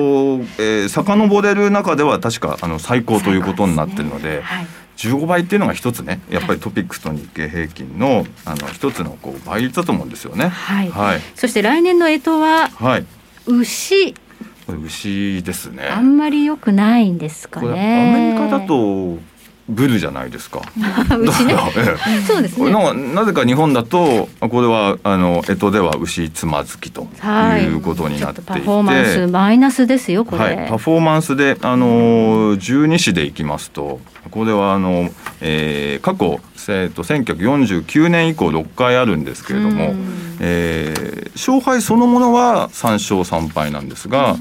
[0.59, 4.67] えー、遡れる中では確かあの最高ということになってるので、はい
[4.99, 10.49] 15倍っていうのが一つねやっぱりトピックスと日経平均のあの一つのこう倍率だと思うんですよね。
[10.49, 13.07] はい、はい、そして来年の干支は、はい、
[13.47, 14.15] 牛。
[14.69, 15.85] 牛ですね。
[15.89, 17.69] あんまり良くないんですかね。
[17.69, 19.19] アメリカだと
[19.69, 20.63] ブルじゃないですか。
[21.21, 21.55] 牛ね。
[22.27, 22.71] そうですね。
[22.71, 30.43] ななぜか日本だとこれはあの干支では牛つまずきということになっていて、パフォーマンスマイナスですよこれ。
[30.43, 34.01] はい、パフォーマンスであの十二支でいきますと、
[34.31, 35.11] これはあの、
[35.43, 39.95] えー、過去えっと1949年以降6回あるんですけれども、
[40.41, 44.37] えー、勝敗そのものは3勝3敗なんですが、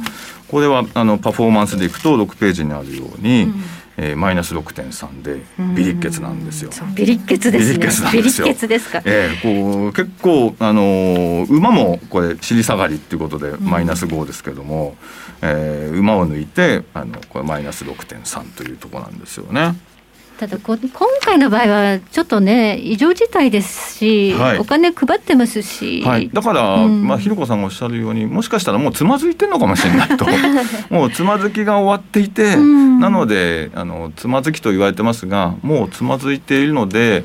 [0.47, 3.43] これはあのパフォーマンスでいくと6ページにあるように。
[3.43, 3.63] うん
[3.99, 5.41] えー、マイナス6.3で
[5.75, 6.69] ビリッケツなんですよ。
[6.93, 8.11] ビリッケツですね。
[8.13, 9.01] ビリッケツですか。
[9.03, 9.41] えー、
[9.81, 14.95] こう結構あのー、馬もこれ尻下がりっていうことでマイナス5ですけども、
[15.41, 19.75] うん、えー、馬を抜いてあのこれマイナス6.3というところなんですよね。
[20.37, 20.89] ただこ今
[21.21, 30.27] 回の場合はちょっとね異常事態ですし、はい、お金配ってますし、はい、だから、うん、まあ、ひろこさんがおっしゃるようにもしかしたらもうつまずいてるのかもしれないと。
[30.93, 37.23] もうつまずきが終わっていて、うん、なのであのつまずきと言われてますがもうつまずいているので、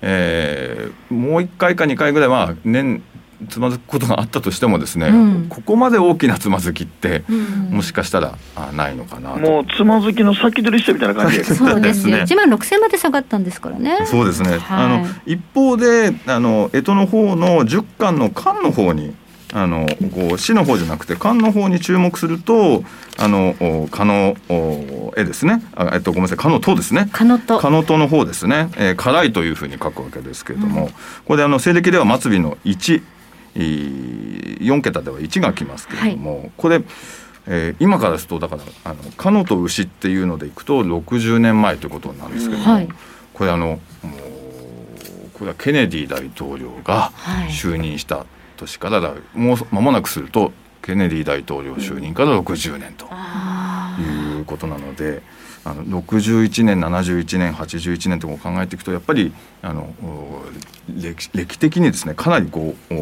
[0.00, 3.02] えー、もう1回か2回ぐらいは年
[3.48, 12.22] つまずくことがあったとしてもですね、うん、ここまで大きなつまずきって、うん、もしかしたらあないのかなもうつまずきの先取りしてみたいな感じですそうですね。
[12.22, 14.06] 1万6000まで下がったんですからね。
[14.06, 19.14] そうですね、はい、あの一方であの干支の方の10巻の巻の方に
[19.52, 22.82] あのこう市の方じゃなくて漢の方に注目すると
[23.18, 23.54] あの
[23.90, 24.34] 蚊の
[25.16, 25.62] 絵ですね。
[25.74, 26.38] あ、えっと、ごめんなさい。
[26.38, 27.08] 蚊の塔ですね。
[27.12, 30.92] 蚊の塔蚊の方ですね、えー、辛いというふうに書くわけですけれども、うん、
[31.26, 33.02] これあの西暦では末尾の1
[33.54, 36.82] 4桁では1が来ますけれども、はい、これ、
[37.46, 42.88] えー、今からですとだからあのカノと牛っていうのでいくと60年前ということなんですけども、はい、
[43.34, 43.80] これあの
[45.34, 47.10] これはケネディ大統領が
[47.48, 53.06] 就任した年からだ、もう間もなくするとケネディ大統領就任から60年と
[54.00, 55.22] いうことなので。
[55.64, 59.94] あの61年71年81年と考えていくとやっぱりあの
[60.88, 62.94] 歴歴的にですねかなりこう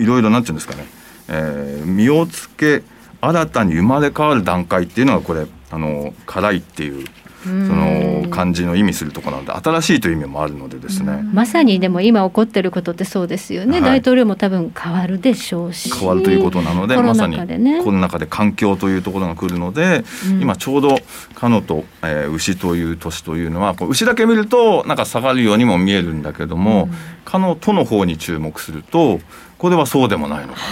[0.00, 0.86] いろいろなんていうんですかね、
[1.28, 2.82] えー、身をつけ
[3.20, 7.06] 新たに生まれ変わる段階っていうのがこれあの辛いっていう
[7.46, 15.92] その漢字の意味するところなので新しいという意味もあるのでですね、まさにでも今起こってることってそうですよね、はい、大統領も多分変わるでしょうし。
[15.92, 20.98] 変わるということなので、ね、まさにこの中で環境というところが来るので、うん、今ちょうど
[21.34, 26.90] かのと、えー、牛という年というのは牛だけ見るとなんか下がるようにも見えるんだけども、うん、
[27.24, 29.20] かのとの方に注目すると
[29.58, 30.66] これはそうでもないのかな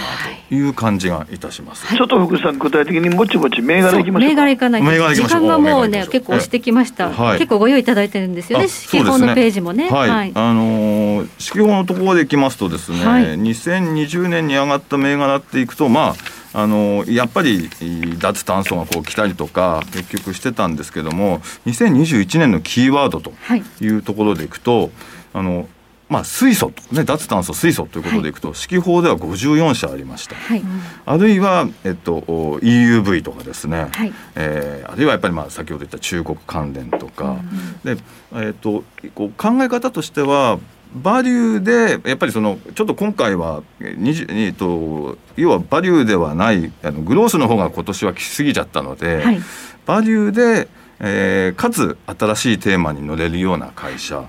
[0.49, 1.87] という感じがいたします。
[1.95, 4.69] ちょっと福さん具体的にもちもち銘柄いきましょう銘柄いか。
[4.69, 8.65] ないと時間がもうね結構押してきました、はい、結構ご用意いただいてるんですよね。
[8.65, 9.89] 指揮法のページもね。
[9.89, 16.15] はい、はい、あのー、指揮法のところでいきますとですね、はい、2020年に上がった銘柄っていくとま
[16.53, 17.69] ああのやっぱり
[18.17, 23.33] 脱炭素がこう来たりとか結局してたんですけども2021年のキーワードと
[23.81, 23.87] い。
[23.87, 24.91] うところでいくと、はい、
[25.33, 25.67] あの
[26.07, 30.61] まあ、水素、ね、脱炭素水素ということでいくと、はい、指揮法では54社ありました、はい、
[31.05, 37.39] あるいは、えっと、EUV とかですね、はい、えー、あるいはやっぱり、まあ、先ほど言った中国関連とか、
[37.85, 38.01] うん、で
[38.35, 40.59] えっと、こう考え方としては
[40.93, 49.39] バリューでやっぱりそのちょっと今回は20、えっと、要はバリューではないあのグロースの方が今年は来すぎちゃったので、はい、
[49.85, 50.67] バリューで、
[50.99, 54.23] えー、かつ新しいテーマに乗れるような会社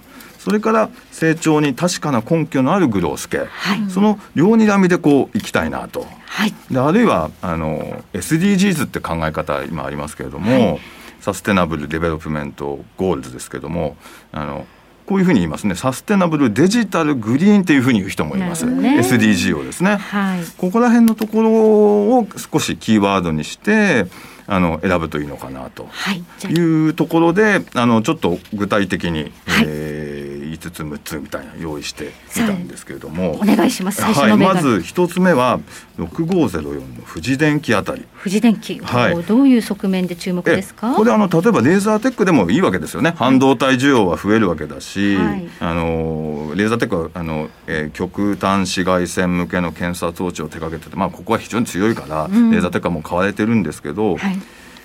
[0.47, 10.81] それから成長に確かな根拠のあるグロース系、はい、その両にらみでこういきたいなと、はい、であるいはあの SDGs って考え方今ありますけれども、はい、
[11.19, 13.97] Sustainable Development Goals ですけども
[14.31, 14.69] あの
[15.05, 15.75] こういうふうに言いますね。
[15.75, 24.07] Sustainable Digital Green っていうふうに言う人もいます、ね、SDG をですね、はい、ここら辺のところを少しキーワードにして
[24.47, 25.89] あの選ぶといいのかなと。
[26.49, 33.33] いうところで、あのちょっと具体的に、はい、えー5つ6つみたいな用意してみたんですけれども。
[33.35, 34.03] お願いします。
[34.03, 35.61] はい、まず一つ目は
[35.99, 38.05] 6504の富士電機あたり。
[38.19, 40.95] 富士電機、はい、どういう側面で注目ですか？
[40.95, 43.15] これあの例えばレーザーテックでもいいわけですよね。
[43.17, 54.39] 半導体需要は増えるわけだし、はい、あのレーザーテックはあの、えー、極端紫外線向けの検査装置を手掛けてて、まあ、ここは非常に強いから、うん、レーザーテックはもう買われてるんですけど、はい、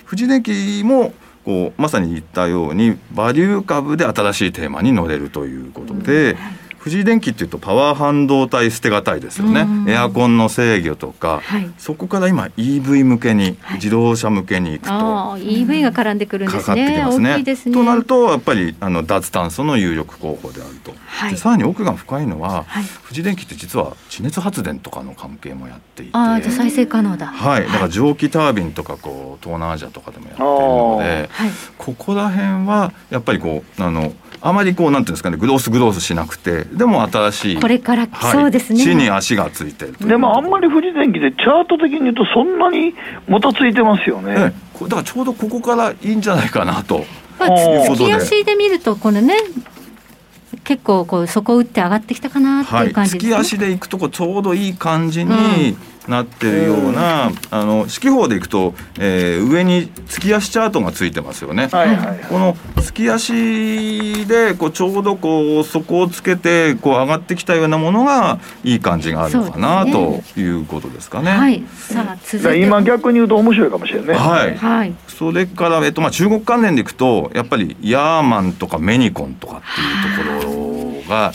[0.08, 6.36] 富士電機もこうまさに言ったようにバリュー株で新しいテーマに乗れるということで、うん。
[6.82, 16.62] 富士電機っていうとパワー半導体捨てがたいですよね、エアコンの制御とか、はい、そこから今 EV 向けに、自動車向けにいくと、はい、EV が絡んでくるんですね。
[16.62, 17.44] かかってきますね。
[17.44, 17.72] ね。
[17.72, 22.66] となるとやっぱりあの脱炭素の有力候補であると、はい、さらに奥が深いのは、
[23.04, 26.10] 富士電機って実は地熱発電とかの関係もやっていて。
[26.14, 27.28] あじゃ再生可能だ。
[27.28, 27.64] はい。
[27.64, 31.30] だから蒸気タービンとかこう東南アジアとかでもやっているので、
[31.78, 34.12] ここら辺はやっぱりこうあの
[34.44, 42.94] あまりこうなんていうんですかねグロースグロースしなくてでも新しいこれからそうですね、地に足がついてるでもあんまり富士電機でチャート的に言うとそんなに
[43.28, 47.04] もたついてますよね、ね、だからちょうどここからいいんじゃないかなと。
[47.38, 47.50] まあ、
[47.86, 49.34] 月足で見るとこのね
[50.64, 61.68] 結構こう底打って上がってきたかなっていう感じですね、はい、月足でいくとこちょうどいい感じに、うんなってるような、あの四季報でいくと、えー、上に月足チャートがついてますよね。
[61.70, 71.30] はいはい、この月足でこうちょうどこう底をつけてこう上がってきたようなものがいい感じがあるのかな、ね、ということですかね。
[71.30, 74.14] はい、さあ続いて今逆に言うと面白いかもしれないね。
[74.14, 74.56] はい。
[74.56, 81.32] はい、それからえっとまあ中国関連でいくとやっぱりヤーマンとかメニコンとかっていうところが。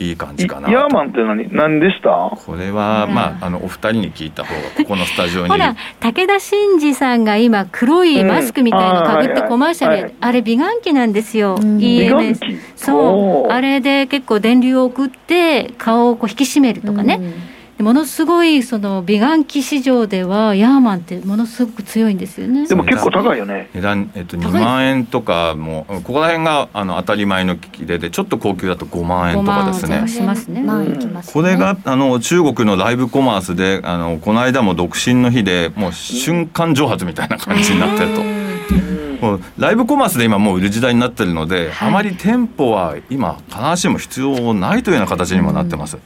[0.00, 1.52] いい感じかなヤーマンって何？
[1.52, 2.34] 何でした？
[2.34, 5.48] これは、まああのお二人に聞いた方がここのスタジオに。
[5.50, 12.40] ほら武田真治さんが今黒いマスクみたいのかぶってコマーシャル、うん、あれ美顔器なんですよ、うん、EMS
[12.76, 13.52] そう。
[13.52, 17.34] あれで結構電流を送って顔をこう引き締めるとかね、うん
[17.82, 22.66] ものすごいその美顔器市場ではヤーマンってものすごく強いんですよね。
[22.66, 23.70] でも結構高いよね。
[23.74, 30.08] 値段、えっと、2万円とかもここら辺があの当たり前の機器ででちょっと高級だと5万円とかですね。
[30.08, 30.64] しますね、
[31.32, 38.40] これがあの中国のライブコマースであのこの間も独身の日でもう瞬間蒸発みたいな感じになってると。
[39.20, 45.96] もうライブコマースで今もう売る時代になってるので、はい、あまり店舗は今必ずしも必要ないというような形にもなってます。
[45.96, 46.00] は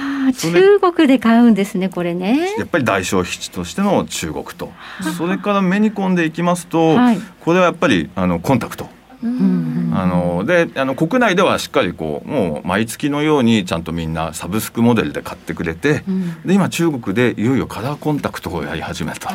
[0.00, 2.54] あ中国で買うんですねこれね。
[2.58, 4.72] やっぱり大消費地としての中国と。
[5.16, 8.88] それから目に込んでいきますと、はい、これはやっぱりあのコンタクト
[9.26, 19.30] あのであの国内ではしっかりこうもう毎月のようにちゃんとみんなサブスクモデルで買ってくれて、うん、で今中国でいよいよカラーコンタクトをやり始めた。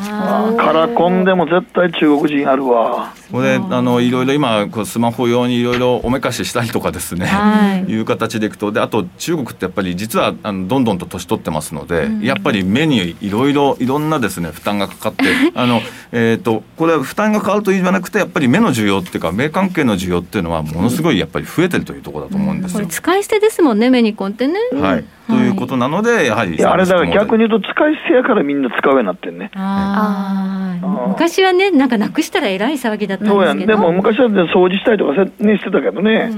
[0.56, 3.12] カラコンでも絶対中国人あるわ。
[3.32, 15.24] これあのいろいろ今こうスマホ用にいろいろおめかししたりとかですね、はい、いう形でいくとであと中国ってやっぱり実はあのどんどんと年取ってますので、うん、やっぱり目にいろいろいろんなですね負担がかかって
[15.54, 15.80] あの、
[16.12, 22.86] えーと、これは負担がかかるというんじゃなくてやっぱり目の需要っていうか目関係の需要っていうのはものすごいやっぱり増えてるというところだと思うんですよ。
[22.86, 24.58] 使い捨てですもんねメニコンってね。
[24.74, 29.50] はい、ということなのでやはりあれだから逆に言うと使い捨てやからみんな使うようになってんね。
[29.54, 33.44] ああ昔はねなんかなくしたらえらい騒ぎだったんですけど。
[33.52, 36.32] そうやでも昔は掃除したりとかせ、ね、してたけどね。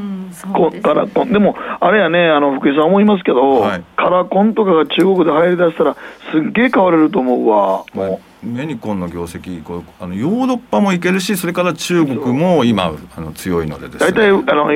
[0.52, 5.94] こカラコンでもあれやねあの福井さん思いますけど、はい、カラコンとかが中国で入りだしたら
[6.30, 8.31] すっげえ変われると思うわもう。
[8.42, 14.66] メニコンの業績こうあのヨーロッパもいけるしそれから中国も今あの強いので、大体あの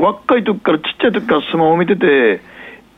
[0.00, 2.42] 若い時からちっちゃい時からスマホ見てて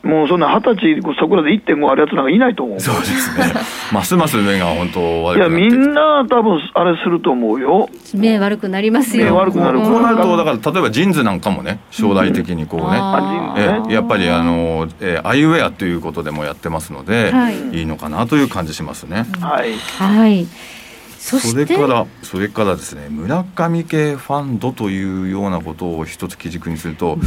[0.07, 2.81] もうそんな二十歳そこらで1.5あるやつなんかいないと思う。
[2.81, 3.53] そうですね。
[3.93, 7.89] ますます目が本当悪くなっていや、みんな多分あれすると思うよ。
[8.15, 9.25] 目悪くなりますよ。
[9.25, 9.81] 目悪くなる。
[9.81, 13.01] こうなると、だから例えばジーンズなんかもね、将来的にこうね、
[13.89, 19.27] えやっぱりあの、えアイウェアということでもやってますので、はい、いいのかなという感じしますね。
[19.41, 19.77] はい。
[19.77, 20.47] はい
[21.27, 27.19] それからそれからですね村上系ファンドというようなことを一つ基軸にすると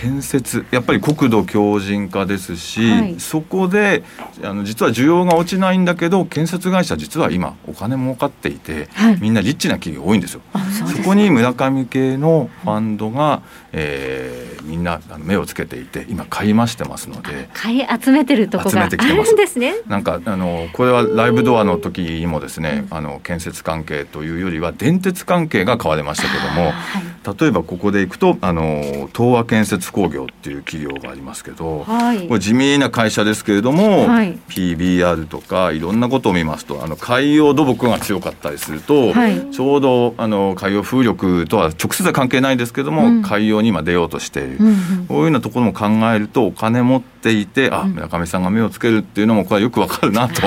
[0.00, 4.04] 建設やっぱり国土強靭化ですし、はい、そこで
[4.44, 10.40] あの実は需要が落ちないんだけど建設会社実は今お金儲かっていて、はい、みんなリッチな企業多いんですよ。
[10.86, 13.42] そそこに村上系のファンドが、
[13.72, 17.48] えー、みんな目をつけていて今買い増してますので。
[17.52, 19.74] 買い集めてるとこがあるんですね。
[19.86, 39.12] なんかあのこれはライブドアの時にもですね、あの建設関係というよりは電鉄関係が買われましたけども、はい、例えばここでいくとあの東和建設工業っていう企業がありますけど、はい、これ地味な会社ですけれども、はい、PBR とかいろんなことを見ますとあの海洋土木が強かったりすると、
[39.52, 50.42] ちょうどあの海洋風力とは直接は関係ないですけども、うん、海洋に今出ようとしている、うんうん、こういうようなところも考えるとお金持っていてあ村上さんが目をつけるっていうのもこれはよくわかるなと。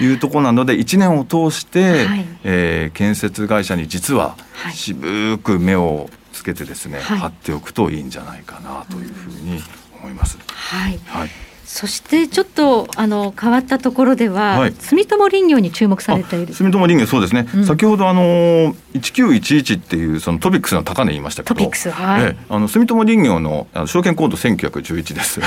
[0.00, 0.14] い。
[0.14, 4.36] うところなので1年を通して、はい、えー、建設会社に実は
[4.72, 9.60] 渋く目をつけてですね、はい、貼っておくといいんじゃないかなというふうに
[10.00, 10.38] 思います。
[10.46, 16.54] はい、はいそしてちょっとあの変わったところでは、はい、住友林業に注目されている。
[16.54, 21.54] 住友林業そうですね、うん、先ほどあの1911っていうそのトピックスの高値言いましたけど。
[21.54, 25.40] トピックスはい、えあの住友林業のあの証券コード1911です。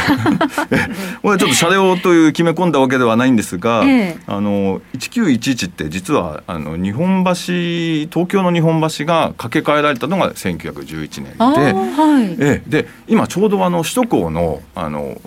[1.24, 12.36] これちょっと車両という決め込んだわけではないんですが、えあの1911って実はあの日本橋東京の日本橋が架け替えられたのが1911年で、はい。
[12.40, 12.62] え。
[12.68, 15.20] で今ちょうどあの首都高のあの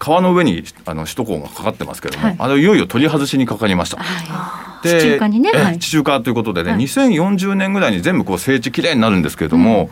[0.00, 3.98] 川の上にあの首都高がかかってますけれども、はい、あのいよいよ取り外しにかかりました。
[3.98, 9.90] はい、地中化にね、地中化ということでね、はい、2040年ぐらいに全部こう整地きれいになるんですけれども、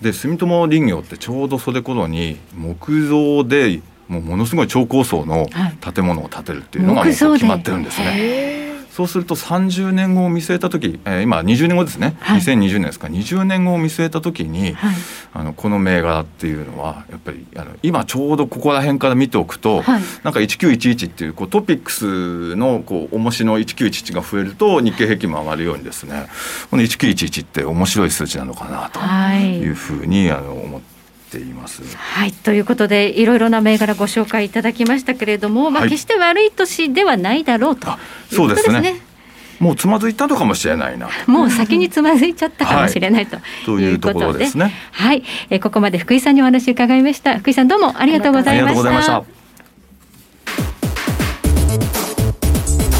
[0.00, 5.48] うん、で住友林業ってちょうどそれ頃に木造でもうものすごい超高層の
[5.80, 8.65] 建物を建てるっていうのがもう決まってるんですね。
[8.96, 13.08] そうすると30年後を見据えた時、えー、今20年後ですね、はい、2020年ですか。
[13.08, 14.94] 20年後を見据えた時に、はい、
[15.34, 26.28] あのこの銘柄っていうのはやっぱりあの今ちょうどここら辺から見ておくと、はい、なんか1911っていうこうトピックスのこう重しの1911が増えると日経平均も上がるようにですね。
[26.70, 28.98] この1911って面白い数字なのかなと
[29.44, 30.95] いうふうにあの思って
[31.36, 31.82] ています。
[31.96, 37.88] はいということでいろいろな銘柄ご紹介いただきましたけれども、まあ、決して悪い年ではないだろうと
[38.30, 39.00] そうですね。
[39.58, 41.08] もうつまずいたのかもしれないな。
[41.26, 43.38] もう先につまずいちゃったかもしれないと、
[43.80, 44.74] いうことで、すね。
[44.92, 47.38] はい、えここまで福井さんにお話伺いました。
[47.38, 49.24] 福井さんどうもありがとうございました。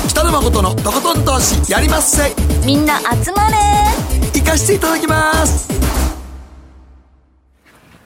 [0.08, 2.34] 北野誠のとことん投資やりまっせ。
[2.64, 3.56] みんな集まれ。
[4.32, 6.05] 行かしていただきます。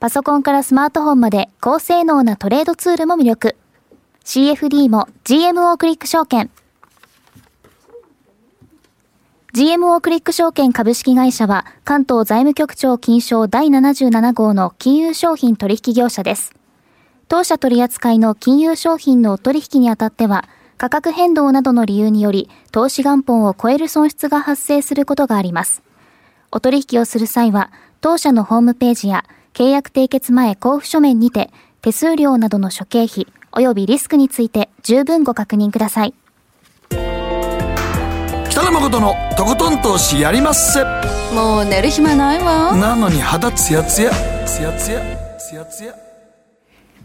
[0.00, 3.56] パソコンからスマートフォンまで高性能なトレードツールも魅力。
[4.24, 6.50] CFD も GMO クリック証券。
[9.54, 16.54] GMO クリック証券株式会社は関東財務局長金賞第77号の金融商品取引業者です。
[17.26, 25.82] 当社取扱いの金融商品の取引にあたっては価格変動などの理由により投資元本を超える損失が発生することがあります。
[26.52, 29.24] お取引をする際は当社のホームページや
[29.58, 31.50] 契約締結前交付書面にて
[31.82, 36.14] 手数料などの諸経費及びリスクについて十分ご確認ください。
[36.90, 40.84] 北野誠のとことん投資やりまっせ。
[41.34, 42.76] もう寝る暇ないわ。
[42.76, 44.12] なのに肌ツヤツヤ。
[44.46, 45.00] ツヤツヤ。
[45.36, 45.94] ツヤツヤ。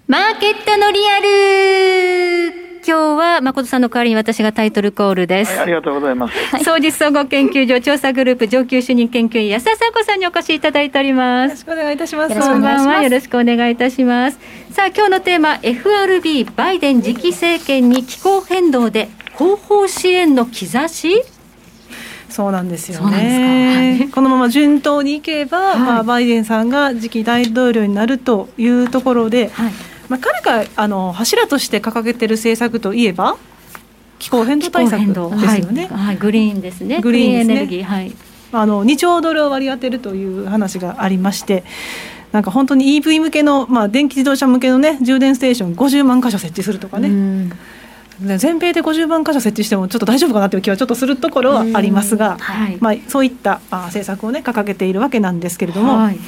[0.06, 5.54] マーケットのリアル今日は誠さんの代わりに私がタイトルコールです。
[5.54, 6.64] はい、ありがとうございます。
[6.66, 11.52] 総実総合研究所調査グループ上級主任研究員安田佐子さんにお越しいただいております。
[11.52, 12.38] よろしくお願いいたします。
[12.38, 13.02] こんばんは。
[13.02, 14.40] よろしくお願いいたします。
[14.72, 19.08] さあ、今日のテーマ、FRB バイデン次期政権に気候変動で
[19.38, 21.24] 後方支援の兆し？
[22.28, 29.72] そうなんですよね、はい、このまま順当にいけば、はい、まあ、バイデンさんが次期大統領になるというところで、はい
[30.10, 33.38] まあ、彼があの柱として掲げてる政策といえば
[34.20, 37.02] 気候変動対策ですよね、はい、はい、グリーンですね。
[37.02, 37.84] グリーン、ね、エネルギー。
[37.84, 38.14] はい。
[38.54, 41.64] あの2兆ドルを割り当てるという話がありまして
[42.32, 47.50] なんか本当に EV 向けの、まあ、電気自動車向けのね充電ステーション50万箇所設置するとかね、
[48.38, 56.20] 全米で50万箇所設置してもちょっと大丈夫かなという気はちょっとするところはありますが、はい、まあ、そういったあ政策をね掲げているわけなんですけれども、はい、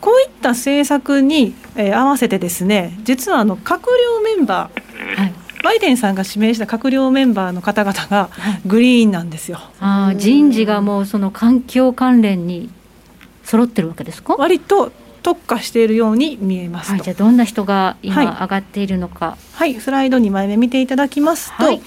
[0.00, 5.34] こういった政策に、えー、合わせてですね実はあの閣僚メンバー、はい。
[5.64, 8.30] バイデンさんが指名した閣僚メンバーの方々が
[8.66, 9.58] グリーンなんですよ。
[9.80, 12.70] あ人事がもうその環境関連に
[13.42, 14.36] 揃ってるわけですか？
[14.36, 14.92] 割と
[15.22, 21.82] 特化しているように見えますはい、じゃあどんな人が今上がっているのか、はい、はい、スライド2枚目見ていただきますと、はい、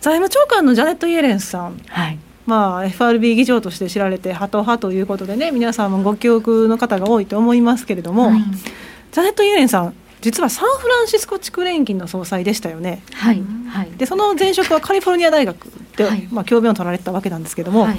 [0.00, 2.18] 財務長官のジャネット・イエレンさん、はい
[2.48, 13.02] まあ、FRB 議長として知られてハト派ということでね皆さんもご記憶の方が多いと思いますけれども、はい、ジャネット・イエレンさん実はサンフランシスコ地区連銀の総裁でしたよね。
[13.12, 17.98] はい、はい、でその前職はカリフォルニア大学で、はい、まあ、教鞭を取られてたわけなんですけども、はい、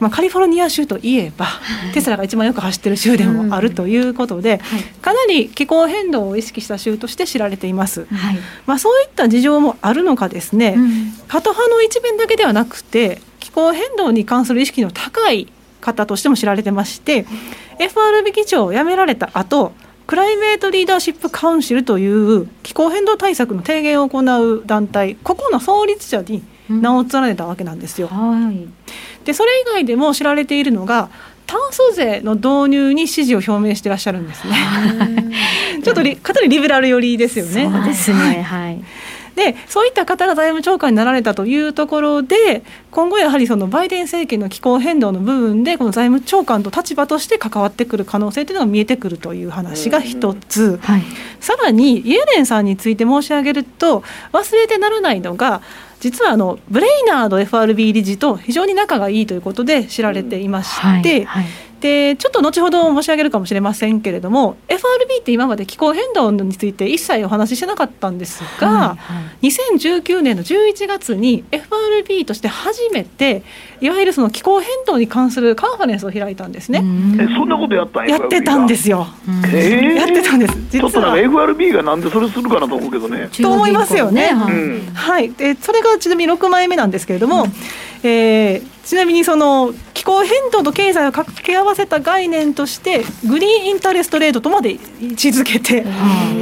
[0.00, 13.20] まあ、カリフォルニア州といえば、はい、テスラが一番よく走ってる州でもあるということで、はい、かなり気候変動を意識した州として知られています、はい、まあ、そういった事情もあるのかですね、うん、ハト派の一面だけではなくて
[13.50, 15.48] 気候変動に関する意識の高い
[15.80, 17.26] 方としても知られてまして、
[17.78, 19.72] FRB 議長を辞められた後
[20.06, 28.08] クライメートリーダーシップカウンシルという気候変動対策の提言を行う団体ここの創立者に名を連ねたわけなんですよ。
[28.08, 28.68] はい、
[29.24, 31.10] でそれ以外でも知られているのが
[31.46, 34.54] 炭素税の導入に支持を表明していらっしゃるんですね。
[35.82, 37.70] ちょっとかなりリベラル寄りですよね。
[37.72, 38.42] そうですね。
[38.42, 38.82] はい。
[39.40, 51.02] でそういった方が財務長官になられたというところで今後やはりそのバイデン政権の気候変動の部分でこの財務長官と立場として関わってくる可能性というのが見えてくるという話が一つ、はい、
[51.40, 55.62] さらにイエレンさんについて申し上げると忘れてならないのが
[56.00, 61.24] 実はあのブレイナード FRB 理事と非常に仲がいいということで知られていまして、はい。
[61.24, 73.42] はいでちょっと後ほど申し上げるかもしれませんけれども FRB って今まで気候変動について一切お話ししてなかったんですが、はいはい、2019年の11月に FRB として初めて
[73.80, 76.84] いわゆるその気候変動に関するカンファレンスを開いたんですね。
[77.18, 79.06] えそんなことやったんやってたんですよ。
[79.46, 80.54] えー、やってたんです。
[80.70, 83.30] ちょっとなんか FRB がなんでそれするかなと思うけどね。
[83.32, 84.34] と思いますよね。
[84.34, 87.50] はい、はい、でそれがちなみに6枚目なんですけれども、うん、
[88.02, 95.82] えー、ちなみにその気候変動と経済を掛け合わせた概念としてグリーンインタレストレートとまで位置づけて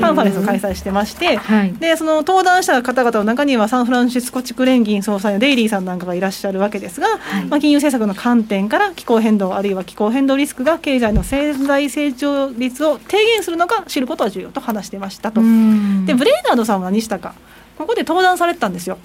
[0.01, 15.43] カンファレンスを開催してまして、はい、でその登壇した方々の中にはサンフランシスコ地区連銀総裁のデイリーさんなんかがいらっしゃるわけですが、はい、まあ、金融政策の観点から気候変動あるいは気候変動リスクが経済の潜在成長率を低減するのか知ることは重要と話してましたと。
[15.43, 17.35] でブレイナードさんは何したか。
[17.77, 18.97] ここで登壇されてたんですよ。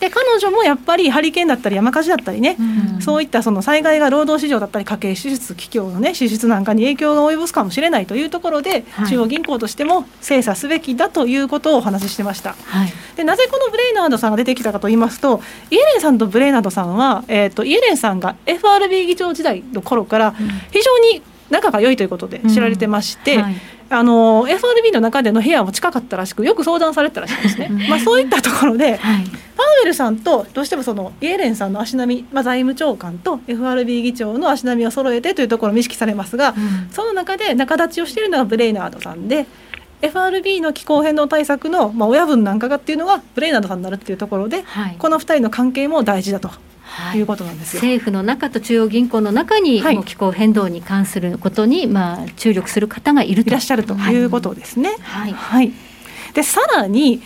[0.00, 20.34] で彼女もやっぱりハリケーンだったり山火事だったりね、うん、そういったその災害が労働市場だったり家計支出企業のね支出なんかに影響が及ぼすかもしれないというところで、はい、中央銀行としても精査すべきだということをお話ししてました、はい、でなぜこのブレイナードさんが出てきたかと言いますとイエレンさんとブレイナードさんは、えーと、イエレンさんが FRB 議長時代の頃から
[20.70, 23.54] 非常に仲が良いということで知られてまして、うんはい。
[23.92, 27.68] あの FRB の中での部屋も近かったらしくよく相談されてたらしいんですね。
[27.88, 29.24] まあ、そういったところで、はい、
[29.56, 39.46] パウエルさんとどうしてもそのイエレンさんの足並み、まあ、財務長官と FRB 議長の足並みを揃えてというところも意識されますが、うん、その中で仲立ちをしているのがブレイナードさんで。
[40.02, 46.50] FRB の気候変動対策の、まあ、親分なんかがっていうのがブレイナードさんになるっていうところで、はい、この2人の関係も大事だと
[46.90, 47.80] はい、いうことなんですよ。
[47.80, 54.24] 政府の中と中央銀行の中に、もう気候変動に関することに、まあ、注力する方がいるいらっしゃるとい。
[54.24, 54.96] うことですね。
[55.02, 55.72] はい、はい、
[56.34, 57.22] でさらに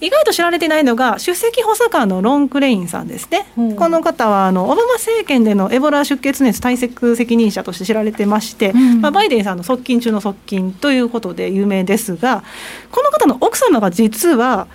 [0.00, 3.46] 意外と知られてないのが出席補佐官のロン・クレインさんですね、
[3.76, 12.44] この方はあのオバマ政権でのエボラ出血熱対策責任者として知られてまして、うん、まあ、バイデンさんの側近中の側近ということで有名ですが
[12.92, 14.68] この方の奥様が実は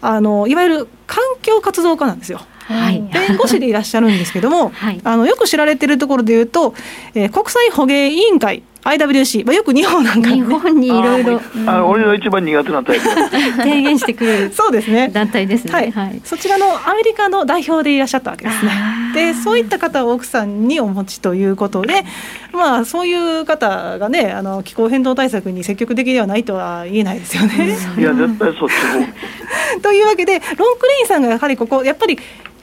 [0.00, 2.40] あのいわゆる環境活動家なんですよ。
[2.68, 6.74] はい、弁護士でいらっしゃるんですけども、はい、あのよく知られているところでいうと、
[7.14, 13.06] えー、国際捕鯨委員会 IWC、まあ、よく日本なんか、ね、日本にいろいろあ俺の一番苦手なタイプ。
[13.58, 15.08] 提言してくれる そうですね。
[15.12, 18.72] 団体ですね、はい、はい、そちらのアメリカの代表でいらっしゃったわけですね。
[19.14, 22.04] でそういった方を奥さんにお持ちということで
[22.52, 27.76] まあそういう方がねあの気候変動対策に積極的ではないとは言えないですよね。
[27.98, 28.74] いや絶対そっち
[29.82, 32.18] というわけでロンクレインさんがやはりここやっぱり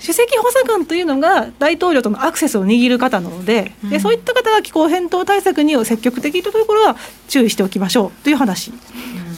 [0.05, 6.95] 首席補佐官というのが大統領とのアクセスを握る方なのでうん、でそういった方が気候変動対策に積極的というところは
[7.27, 8.71] 注意しておきましょうという話。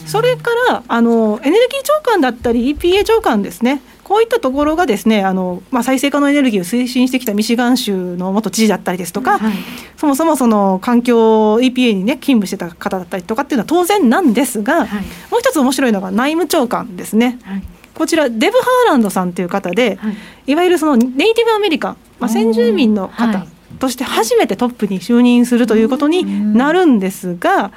[0.06, 3.82] それからあのエネルギー長官だったり EPA 長官ですね。
[4.04, 9.52] こういったところがですねあの、まあ、再生可能エネルギーを推進してきたミシガン州の元知事だったりですとか、はい、
[9.98, 17.38] そもそもその環境 EPA にね勤務してた方だったりとかっていうのは当然なんですが、はい、もう一つ面白いのが内務長官ですね。
[17.44, 17.62] はい
[17.98, 20.10] こちらデブ・ハーランドさんという方で、は
[20.46, 23.44] い、いわゆるそのネイティブアメリカン、まあ、先住民の方
[23.80, 27.72] として初めてトップに就任するということになるんですが、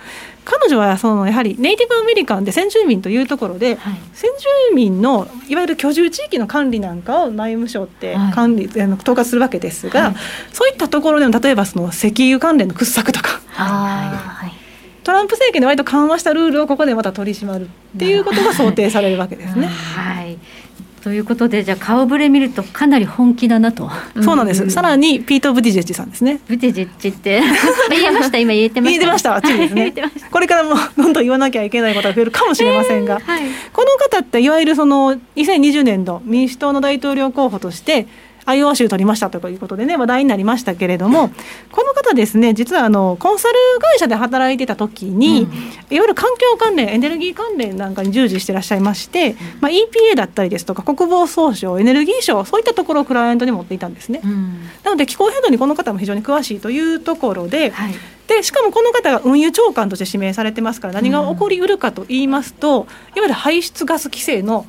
[0.45, 4.29] 彼女はそのやはりネイティブアメリカンで先住民というところで、はい、先
[4.69, 10.15] 住民のいわゆる居住地域の管理なんかを内務省って管理、はい、統括するわけですが、はい、
[10.53, 13.41] そういったところでも例えばその石油関連の掘削とか。
[15.03, 19.67] トランプ政権で割と緩和したルールをここでまた取り締まるっていうことが想定されるわけですね。
[19.67, 20.37] はい。
[21.01, 23.89] ということでじゃあ顔ぶれ見るとかなり本気だなと、
[24.21, 26.39] そうなんです、うん、さらにピート・ブティジェッジさんですね。
[26.47, 27.41] ブティジェッジって
[27.89, 28.99] 言えました今言えてました。
[28.99, 29.35] 言えてました。
[29.35, 29.93] あっちですね。
[30.31, 33.41] これからもどんどん言わなきゃいけないことが増えるかもしれませんが、えーはい、
[33.73, 38.05] この方っていわゆるその2020年度民主党の大統領候補として
[38.45, 41.29] アイオワ州取りましたということでね話題になりましたけれども
[41.71, 54.21] この方ですね実はあのコンサル会社で働いてた時に、うん、いわゆる環境関連エネルギー関連なんかに従事してらっしゃいまして、まあ、EPA だったりですとか国防総省エネルギー省そういったところをクライアントに持っていたんですね。
[54.23, 57.93] うん、なので気候変動にこの方も非常に詳しいというところで、はい
[58.31, 62.87] でしかもこの方が運輸長官として指名されてますから何が起こりうるかと言いますと、うん、いわ
[63.23, 64.65] ゆる排出ガス規制の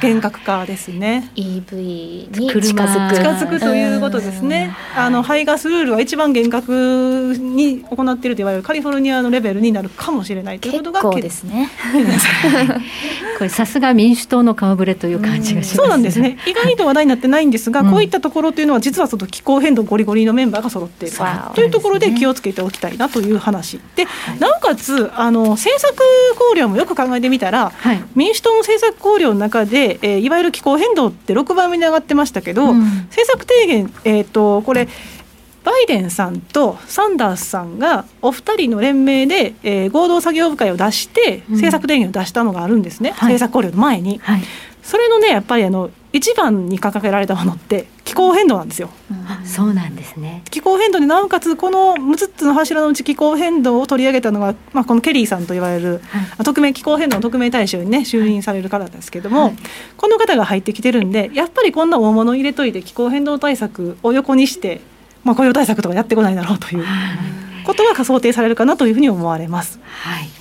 [0.00, 1.30] 厳格化ですね。
[1.34, 4.74] EV に近づく近づくということですね。
[4.96, 11.70] あの排ガスルールは一番厳格に行っているといわれるカリフォルニアのレベルになるかもしれないということが結構ですね。
[13.38, 16.38] これさすが民主党の顔ぶれという感じがします、ね、そうなんですね。
[16.46, 21.16] 意外と話題になってないんですが、うん、こういったところというのは実はその気候変動ゴリゴリのメンバーが揃っている
[21.54, 25.96] というところで気をつけておきたいなという話で、はい、なおかつあの政策
[26.36, 34.88] 考慮もよく考えてみたら、はい、民主党の政策考慮の中で、えー、いわゆる気候変動って6番目に上がってましたけど、うん、政策提言、えーと、これ
[35.64, 44.18] バイデンさんとサンダースさんがお二人の連名で、えー、合同作業部会を出して政策提言を出したのがあるんですね、うん、政策考慮の前に。
[44.18, 44.42] はい、
[44.88, 48.88] それのねやっぱりあの一番に掲げられたものって気候変動なんですよ。
[49.10, 50.42] うん、そうなんですね。
[50.50, 59.56] 気候変動でなおかつこの6つの柱のうち気候変動を取り上げたのが、まあ、このケリーさんといわれる、はい、特命気候変動の特命大使にね就任される方ですけども、はい、
[59.98, 64.80] この方が入ってきてるんでやっぱりこんな大物入れといて気候変動対策を横にして、
[65.22, 66.84] まあ、雇用対策とかやってこないだろうという
[67.66, 69.78] ことが想定されるかなというふうに思われます。
[69.84, 70.37] はい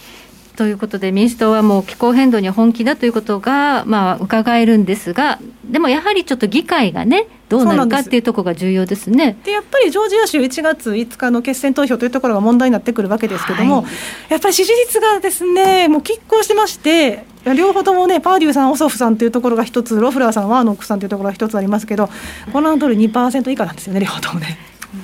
[0.58, 9.38] ということで民主党はもう気候変動に本気だということが、まあ、伺えるんですがでもやはりちょっと議会がねどうなるかっていうところが重要ですね。
[9.46, 13.86] でやっぱりジョージア州1月5日の決選投票というところが問題になってくるわけですけれども、はい、
[14.30, 17.24] やっぱり支持率がですねもう拮抗してまして
[17.56, 22.10] 両方ともねパーデューさんオソフさんというところが一つロフラーさんワーノックさんというところが一つありますけど
[22.52, 24.58] この通り2%以下なんですよね両方ともね。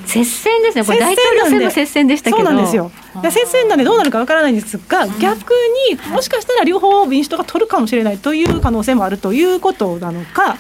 [0.06, 2.46] 接戦ですね、これ大統領選の接戦でしたけど。
[2.46, 2.92] そうなんですよ、
[3.24, 5.52] 接戦なんでどうなるかわからないんですが、逆
[5.90, 10.58] にもしかしたら両方民主党が取るかもしれないという可能性もあるということなのか、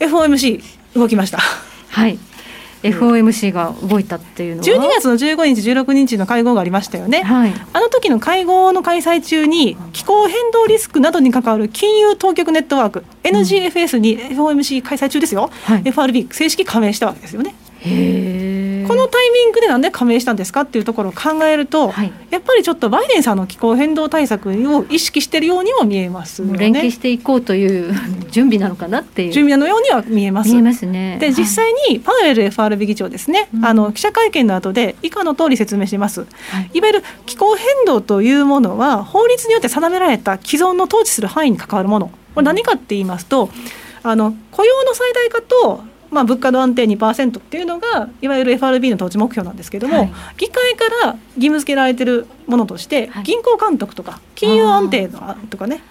[0.00, 0.62] FOMC、
[0.94, 1.38] 動きました。
[1.90, 2.18] はい。
[2.82, 4.66] FOMC が動いたっていうのは。
[4.66, 17.54] 12月の15日、16日の会合がありましたよね、はい、あの時の会合の開催中に、気候変動リスクなどに関わる金融当局ネットワーク、NGFS に FOMC 開催中ですよ、はい、FRB、正式加盟したわけですよね。
[18.86, 26.58] このタイミングでなんで加盟したんですかっていうところを考えると、はい、やっぱりちょっとバイデンさんの気候変動対策を意識しているようにも見えますよね。
[26.58, 27.92] 連携していこうという
[28.30, 30.52] 準備なのかなっていう準備のようには見えます。
[30.52, 31.18] 見えますね。
[31.20, 36.20] で実際にパウエル FRB 議長ですね、あの記者会見の後で以下の通り説明します。
[36.20, 36.26] は
[36.60, 42.10] い、いわゆる気候変動というものは法律によって定められた既存の統治する範囲に関わるもの。
[42.34, 43.50] これ何かって言いますと、
[44.02, 55.82] あの雇用の最大化とまあ、物価の安定2%っていうのがいわゆる FRB の統治目標なんですけども、はい、議会から義務付けられてるものとして、銀行監督とか金融安定のとかね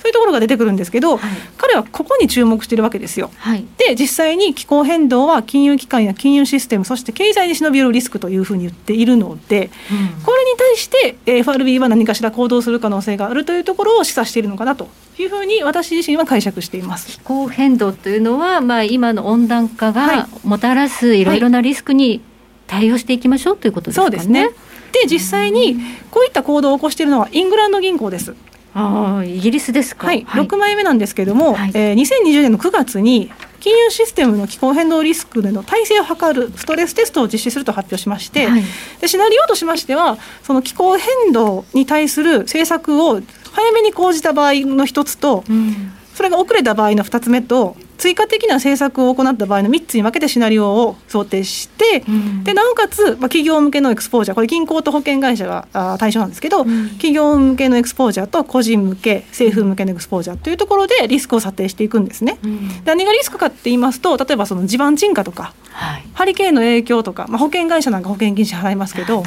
[0.00, 3.30] そういうところが出てくるんですけど、はい、彼はここに注目してるわけですよ。
[3.36, 14.88] はい、で実際に気候変動は金融機関や金融システムそして経済に忍び寄るリスクというふうに言っているので、うん、これに対して FRB は何かしら行動する可能性があるというところを示唆しているのかなと
[15.18, 17.06] いうふうに私自身は解釈しています。
[17.08, 22.22] 気候変動というのは、まあ、今の温暖化がもたらすいろいろなリスクに
[22.66, 24.06] 対応していきましょうということですかね。
[24.06, 24.48] そうですね。
[24.92, 25.76] で実際に
[26.10, 28.34] こういった行動を起こしているのはイングランド銀行です。
[28.74, 38.62] あイギリスですか、はい、はい、6枚目なんですけれども、はい、えー、2020年の9月に金融システムの気候変動リスクでの耐性を測るストレステストを実施すると発表しまして、はい、
[39.00, 43.20] でシナリオとしましてはその気候変動に対する政策を
[43.52, 62.38] 早めに講じた場合の一つと、うん、それが遅れた場合の2つ目と追加的な政策を行った場合の3つに分けてシナリオを想定して、うん、でなおかつ、まあ、企業向けのエクスポージャーこれ銀行と保険会社があ対象なんですけど、うん、企業向けのエクスポージャーと個人向け政府向けのエクスポージャーというところでリスクを査定していくんですね。
[62.42, 69.22] うん、何がリスクかって言いますと例えばその地盤沈下とか、はい、ハリケーンの影響とか、まあ、保険会社なんか保険金支払いますけど。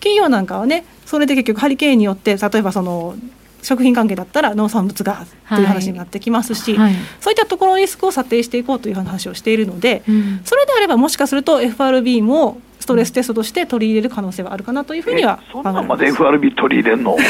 [0.00, 3.16] 企業なんかはねそれで結局ハリケーンによって例えばその
[3.62, 6.92] 食品関係だったら農産物がという話になってきますし、はい。
[6.92, 17.16] はい、そういったところのリスクを査定していこうという話をしているので、うん、それであればもしかすると FRB もストレステストとして取り入れる可能性はあるかなというふうにはそんなまで FRB 取り入れんの？
[17.18, 17.22] す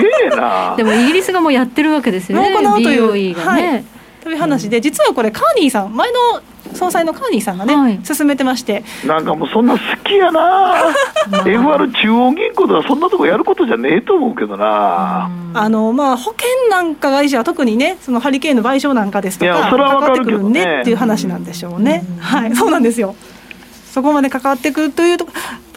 [0.00, 3.84] げえなでもイギリスがもうやってるわけですよね BOE がね、はい。
[4.22, 6.40] という話で、実はこれカーニーさん前の
[6.74, 8.84] 総裁のカーニーさんがね、はい、進めてまして。
[9.06, 10.92] なんかもうそんな好きやな。
[11.44, 15.30] FR 中央銀行ではそんなとこやることじゃねえと思うけどな。
[15.54, 23.14] あのまあ保険なんか会社は特にねそのハリケーンの賠償なんかですとか関わってくるねっていう話なんでしょうね、はいそうなんですよ。
[23.90, 25.26] そこまで関わってくるというと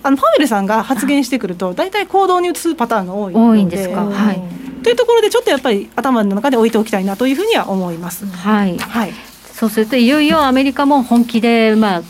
[0.02, 4.06] あのパウエルさんが発言してくると大体行動に移すパターンが多い多いんですか。
[4.06, 4.42] はい。
[4.84, 8.26] というところでちょっとやっぱり頭の中で置いておきたいなというふうには思います。
[8.26, 9.12] はい、はい
[9.58, 12.02] そうするといよいよアメリカも本気で、まあ、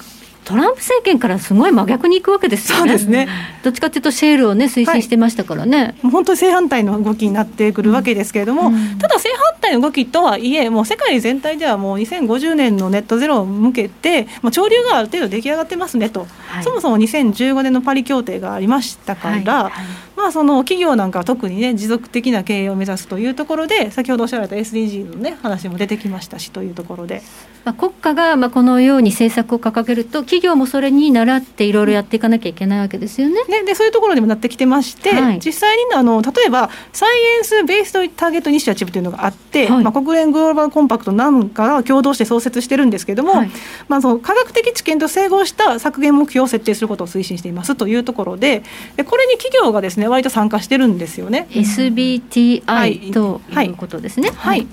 [0.48, 2.91] トランプ政権からすごい真逆に行くわけですよね。
[2.91, 3.28] そうですね。
[3.64, 19.74] どっちかというとシェールをね推進してましたからね、はい、本当に正反対の動きになってくるわけですけれども、うん、ただ正反対の動きとはいえもう世界全体ではもう2050年のネットゼロを向けてもう潮流がある程度出来上がってますねと、はい、そもそも2015年のパリ協定がありましたから、はい、
[20.16, 27.22] まあ、その企業なんかは特にね持続的な経営を目指すというところで先ほどおっしゃられた SDGs のね話も出てきましたしというところで。
[27.66, 33.43] まあ、国家がまあこのように政策を掲げると企業もそれに倣っていろいろやっていかなきゃいけないわけですよね。
[33.47, 43.51] ねでそういうところにもなってきてまして、はい、実際にあの例えばサイエンス・ベースド・ターゲット・イニシアチブというのがあって、はい、まあ、国連グローバル・コンパクトなんかが共同して創設してるんですけれども、はい、
[43.88, 48.63] まあ、その科学的知見と整合した削減目標を設定することを推進していますというところで
[48.95, 51.47] でこれに企業がですね割と参加してるんですよね。
[51.51, 54.31] SBTI ということですね。
[54.35, 54.67] はい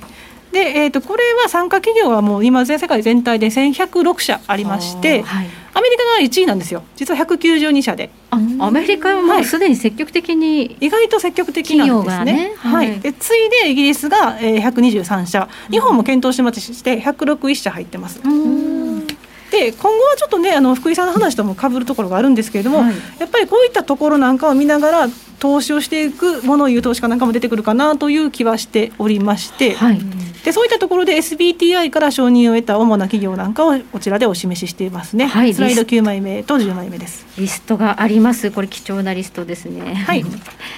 [0.54, 6.84] で、えー、とこれは参加企業はもう今全世界全体で1106社ありまして、はい、アメリカが1位なんですよ。
[6.94, 8.10] 実は192社で。
[8.30, 15.48] あアメリカはもうすでに積極的に、意外と積極的なんですね、ね、はい、はい、で次いでイギリスが、えー、123社。
[15.70, 18.20] 日本も検討してまして101社入ってます。
[18.22, 25.08] で今後はちょっとねあの福井さんの話ともかぶるところがあるんですけれども、はい、やっぱりこういったところなんかを見ながら
[25.44, 30.00] 投資をしていくものを言う投資家なんかも出てくるかなという気はしておりまして、はい、
[30.42, 37.26] でそういったところで SBTI から承認を得た主な企業なんかをこちらでお示ししていますね、はい、スライド9枚目と10枚目です。
[37.38, 38.50] リストがあります。
[38.52, 39.96] これ貴重なリストですね。
[39.96, 40.24] はい。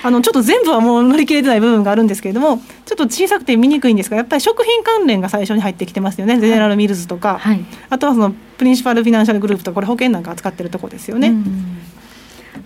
[0.02, 6.40] あのちょっと全部はもう乗り切れてない部分があるんですけれどもちょっと小さくて見にくいんですがやっぱり食品関連が最初に入ってきてますよね。
[6.40, 11.32] ゼネラルミルズとか、はい、あとはそのプリンシパルフィナンシャルグループとかこれ保険なんか扱ってるとこですよね。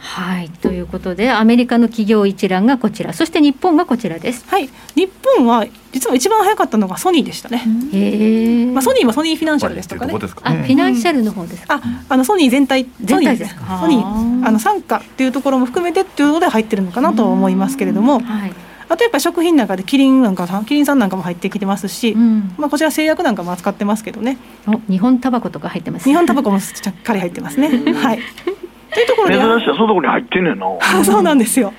[0.01, 0.49] はい。
[0.49, 3.13] ということでアメリカの企業一覧がこちら。
[3.13, 4.45] そして日本がこちらです。
[4.49, 4.69] はい。
[4.97, 7.63] 日本は実は一番早かったのがソニーでしたね。
[7.93, 10.15] へえ、まあ、ソニーはソニーフィナンシャルですとかね。
[10.15, 18.53] あフィナンシャルの方ですああのソニー全体全体ですソニーあの傘下っていうところも含めてっていうので入ってるのかなと思いますけれども、はい。
[18.89, 24.37] あとやっぱ食品なんかでキリンなんかキリンさんなんかも入ってきてますし、うん、まあこちら製薬なんかも扱ってますけどね。
[24.89, 27.69] 日本タバコとか入ってます、日本タバコもしっかり入ってますね。
[27.95, 28.19] はい。
[28.93, 29.35] というところで。
[29.35, 29.67] 珍しい。
[29.67, 31.05] そういうところに入ってんねんな。
[31.05, 31.73] そうなんですよ。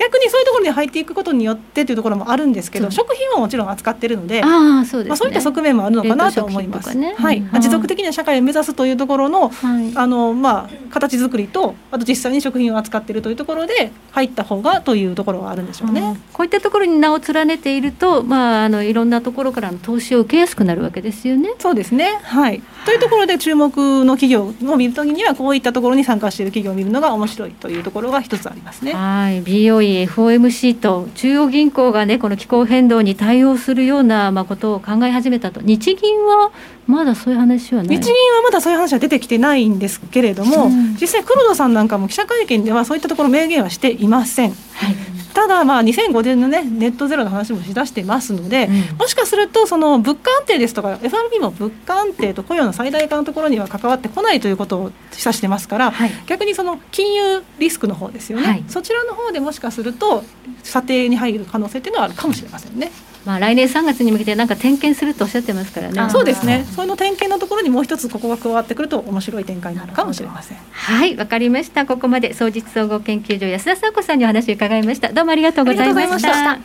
[0.00, 6.96] 逆にそういうところに入っていくことによってというところもあるんですけど食品はもちろん扱ってるのであそうです、ね、まあ、そういった側面もあるのかなと思います。
[6.96, 16.18] ね、はい、持続的な社会を目指すというところのはい、あのまあ、形作りとあと実際に食品を扱っているというところで入った方がというところがあるんでしょうね。
[16.32, 21.50] こういったところに名を連ねていると、まあ、あのいろんなところからの投資を受けやすくなるわけですよね。
[21.58, 28.92] そうですね、はい、というところで注目の企業を見るときにはこういったところに参加している企業を見るのが面白いというところが一つありますね。
[28.92, 29.42] はい。
[29.42, 35.60] BOE、FOMC と中央銀行がねこの気候変動に対応するようなまあことを考え始めたと。
[35.60, 36.50] 日銀は
[36.90, 44.50] まだそういう話は日銀はまだそういう話は出てきてないんですけれども、うん、実際黒田さんなんかも記者会見ではそういったところ明言はしていません。
[44.50, 60.24] はいただ、まあ、2005年の、ね、ネットゼロの話もしだしてますので、うん、もしかするとその物価安定ですとか FRB も物価安定と雇用の最大化のところには関わってこないということを示唆してますから、はい、逆にその金融リスクの方ですよね、はい、そちらの方でもしかすると
[60.62, 62.90] 査定に入る可能性というのはあるかもしれませんね。
[63.24, 66.10] まあ、来年3月に向けてなんか点検するとおっしゃってますからね。
[66.10, 66.64] そうですね。
[66.74, 70.58] その点検のところにもう一つここが加わってくると面白い展開になるかもしれません。
[70.70, 71.16] はい。
[71.16, 71.84] わかりました。
[71.84, 76.58] ここまで総実総合研究所安田佐子さんにお話を伺いましたどうもありがとうございました。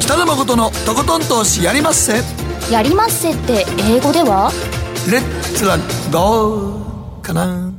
[0.00, 2.22] 北野誠のとことん投資やりまっせ。
[2.72, 4.50] やりまっせって英語では？
[5.10, 5.76] レッツラ
[6.10, 7.70] ゴーかな。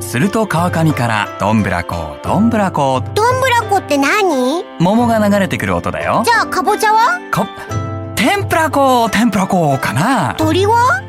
[0.00, 4.62] すると川上からどんぶらこどんぶらこどんぶらこって何？
[4.78, 6.22] 桃が流れてくる音だよ。
[6.24, 7.18] じゃあかぼちゃは？
[7.32, 7.48] か
[8.14, 10.36] 天ぷらこ天ぷらこかな。
[10.38, 11.02] 鳥は？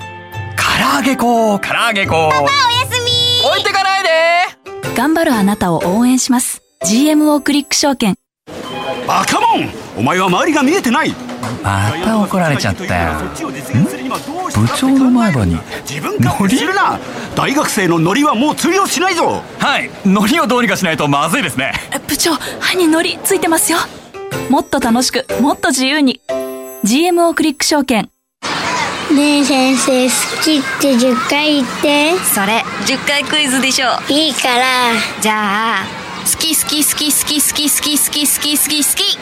[0.57, 2.49] 唐揚げこ唐揚げこパパおや
[2.91, 3.11] すみ
[3.47, 4.09] 置いてかないで
[4.95, 6.61] 頑張るあなたを応援します。
[6.85, 8.15] GMO クリック証券。
[9.07, 9.69] バカモン！
[9.97, 11.13] お前は周りが見えてない！
[11.63, 13.13] また怒られちゃったよ。
[14.53, 15.57] 部長の前歯に
[15.89, 16.99] 自分勝手するな！
[17.35, 19.41] 大学生のノリはもう通用しないぞ。
[19.59, 19.89] はい。
[20.05, 21.73] ノリをどうにかしないとまずいですね。
[22.07, 23.77] 部長歯にノリついてますよ。
[24.49, 26.19] もっと楽しくもっと自由に。
[26.83, 28.09] GMO クリック証券
[29.13, 32.17] ねえ先生好きって10回言って。
[32.19, 34.93] それ10回クイズでしょいいから。
[35.21, 35.85] じゃあ
[36.23, 39.17] 好き好き好き好き好き好き好き好き好き好き。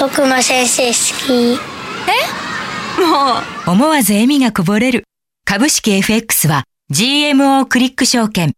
[0.00, 0.94] 僕も先生好
[1.26, 1.58] き。
[1.58, 3.02] え？
[3.02, 3.70] もう。
[3.70, 5.04] 思わず笑みがこぼれる。
[5.44, 8.52] 株式 FX は GMO クリック証券。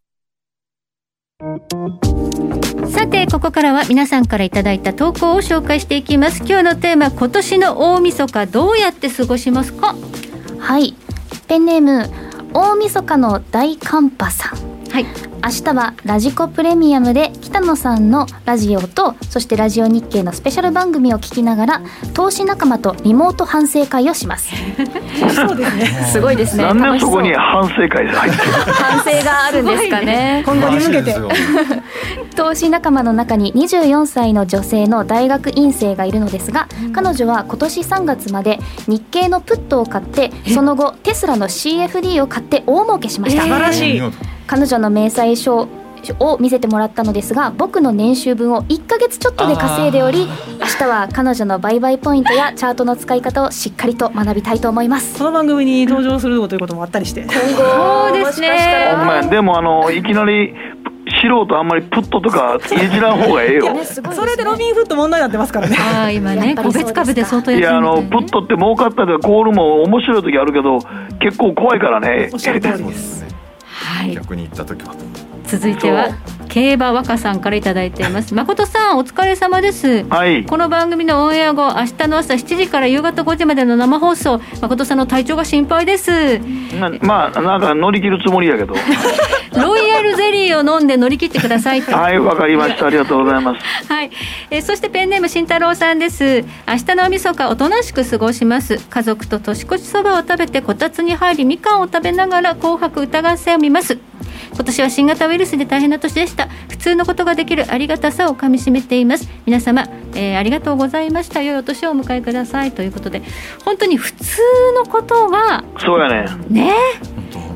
[2.92, 6.42] さてここからは皆さんからいただいた投稿を紹介していきます。
[6.46, 9.94] 今日のテーマ今年の大晦日どうやって過ごしますか？
[10.64, 10.94] はい。
[11.46, 12.10] ペンネーム
[12.54, 14.90] 大晦日の大寒波さん。
[14.90, 15.06] はい。
[15.44, 21.82] 明日はラジコプレミアムで北野さんのラジオとそしてラジオ日経のスペシャル番組を聞きながら
[22.14, 24.48] 投資仲間とリモート反省会をします。
[25.34, 25.86] そうですね。
[26.10, 26.64] すごいですね。
[26.64, 30.42] なんでそこに反省会入って反省があるんですかね。
[30.46, 31.14] 今後に向けて。
[32.36, 44.02] 投資仲間の中に24歳の女性の大学院生がいるのですが、うん、彼女は今年3月まで日経のプットを買ってその後テスラの CFD を買って大儲けしました、素晴らしい。
[44.46, 45.68] 彼女の明細書
[46.20, 50.26] を見せてもらったのですが僕の年収分を1か月ちょっとで稼いでおり
[50.60, 55.18] 明日は彼女の売買ポイントやチャートの使い方をしっかりと学びたいと思います。
[55.18, 57.22] この番組に登場するということもあったりして。
[57.22, 57.38] 今後
[58.08, 59.28] そうですね。
[59.30, 60.54] でもあのいきなり
[61.22, 65.76] 素人あんまりプットとかいじらん方がええよ、ね、それでロビンフット問題になってますからね。
[65.78, 70.80] あ今ね個別株で相当いやあのプットって儲かったりコールも面白い時あるけど
[71.20, 72.30] 結構怖いからね。
[72.32, 73.24] おっしゃる通りです。
[73.66, 74.94] はい、逆に行った時は
[75.54, 76.08] 続いては
[76.48, 78.34] 競馬若さんから頂いています。
[78.34, 86.10] 誠さんお疲れ様です、はい、この番組のオンエア後明日の朝7時から夕方5時までの生放送誠さんの体調が心配です。
[87.02, 88.74] まあなんか乗り切るつもりやけど。
[89.54, 92.86] ロイヤルゼリーを飲んで乗り切ってください はいわかりました。
[92.86, 93.92] ありがとうございます。
[93.92, 94.10] はい、
[94.50, 96.44] えそしてペンネーム慎太郎さんです。
[96.66, 98.78] 明日のおみそかおとなしく過ごします。
[98.90, 103.98] 家族と年越しそばを食べてこたつに入りみかんを食べながら紅白歌合戦を見ます
[104.54, 106.48] 今年は新型ウイルスで大変な年でした。
[106.68, 109.28] 普通のことができるありがたさをかみしめています。
[109.46, 111.42] 皆様、えー、ありがとうございました。
[111.42, 112.72] 良いお年をお迎えください。
[112.72, 113.22] ということで
[113.64, 114.40] 本当に普通
[114.76, 116.72] のことがそうやねね？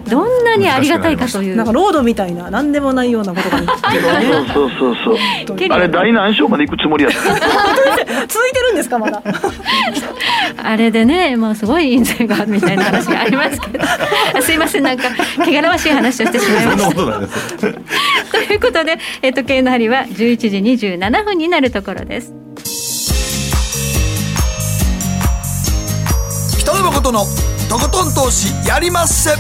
[0.09, 1.57] どんなにありがたいかという。
[1.57, 3.59] なんかロードみたいな何でもないようなことが
[4.55, 5.17] そうそうそう。
[5.47, 9.23] そうあれ第何章まで行くつもりや続いてるんですかまだ？
[10.63, 13.85] あれでねもうすごい印税がみたいな話がありますけど。
[14.43, 16.91] すいませんなんか汚らわしい話をしてしまいました。
[16.95, 16.99] と
[18.53, 20.37] いうことで、えっと、時計の針は11
[20.77, 22.33] 時27分になるところです。
[26.61, 27.21] 北野誠の
[27.69, 29.31] とことん投資やりまっせ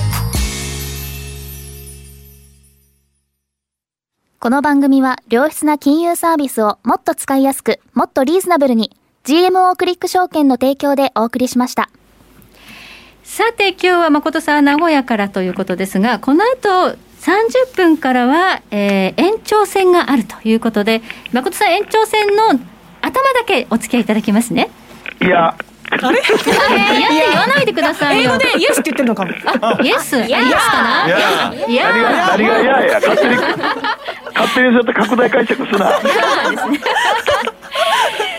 [4.41, 8.93] この番組は良質な金融サービスをもっと使いやすく、もっとリーズナブルに
[9.24, 11.91] GMO クリック証券の提供でお送りしました。
[13.24, 16.68] さて今日は誠さん名古屋からということですが、この後
[17.20, 22.61] 30分からは、えー、延長戦があるということで、誠さん延長戦の
[23.03, 24.70] 頭だけお付き合いいただきますね。
[25.20, 25.57] いや、
[25.91, 26.20] あれ？
[27.30, 29.32] 言わないでください英語でイエスって言ってるのかも。
[29.61, 31.07] あ、イエス、イエスかな？
[31.07, 31.93] いや、いや、
[32.36, 33.49] 何がいやいや勝手に勝
[34.55, 35.89] 手にそうやって拡大解釈すな。
[36.51, 36.80] ですね。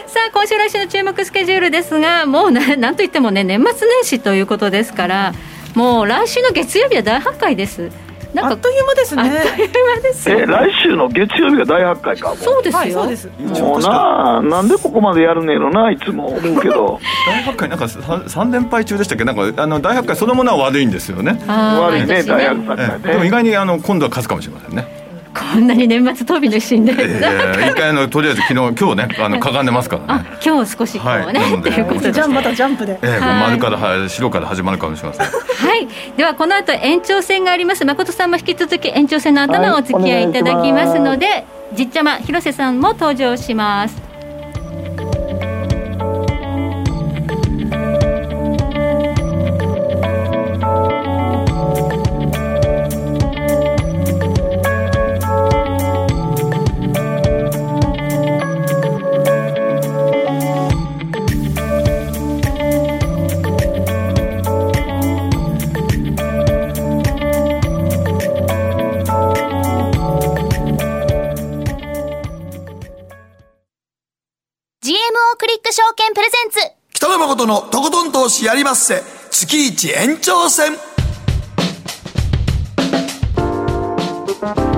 [0.07, 5.33] さあ今週来週の注目スケジュールですがもうな なんといってもね年末年始ということですから
[5.75, 7.89] もう来週の月曜日は大発会です
[8.33, 9.21] なんかあっという間ですね。
[9.23, 12.35] あっという間ですえ、来週の月曜日が大発会か。
[12.35, 12.93] そうですよ。
[12.93, 13.29] そうです。
[13.39, 16.99] もうな、なんでここまでやるねやろな、いつも思うけど。
[17.27, 17.87] 大発会なんか
[18.27, 21.39] 三連敗中でしたっけ、なんかあの大発会そのものは悪いんですよね。
[21.47, 25.08] 悪いね、大発会でも意外にあの今度は勝つかもしれませんね。
[25.39, 30.25] こんなに年末飛びのシーンで、えー、一回のとりあえず昨日今日ねあのかがんでますからね。
[30.45, 32.11] 今日少しこうね、はい、ということで。
[32.11, 32.99] ジャンまたジャンプで。
[33.01, 35.25] えー、はい、丸から白から始まるかもしれません。
[35.25, 35.87] はい。
[36.17, 37.85] ではこの後延長戦があります。
[37.85, 44.08] 誠さんも引き続き延長戦の頭をお付き合いいただきますので、はい、じっちゃま広瀬さんも登場します。
[77.17, 79.01] 誠のとことん投資やりまっせ。
[79.31, 80.73] 月一延長戦。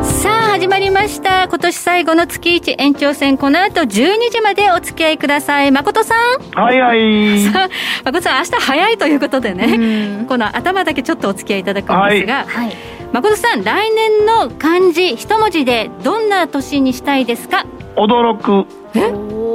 [0.04, 1.48] さあ始まりました。
[1.48, 3.38] 今年最後の月一延長戦。
[3.38, 3.88] この後12
[4.32, 5.72] 時までお付き合いください。
[5.72, 6.60] 誠さん。
[6.60, 6.80] はい。
[6.80, 7.70] はいさあ
[8.06, 10.26] 誠さん明日早いということでね。
[10.28, 12.76] この頭だけちょっとお付き合いいただくんですが、はい、
[13.14, 17.66] 誠さん来年の漢字一文字でどんな年にしたいですか？
[17.96, 18.68] 驚く。
[18.98, 19.12] え？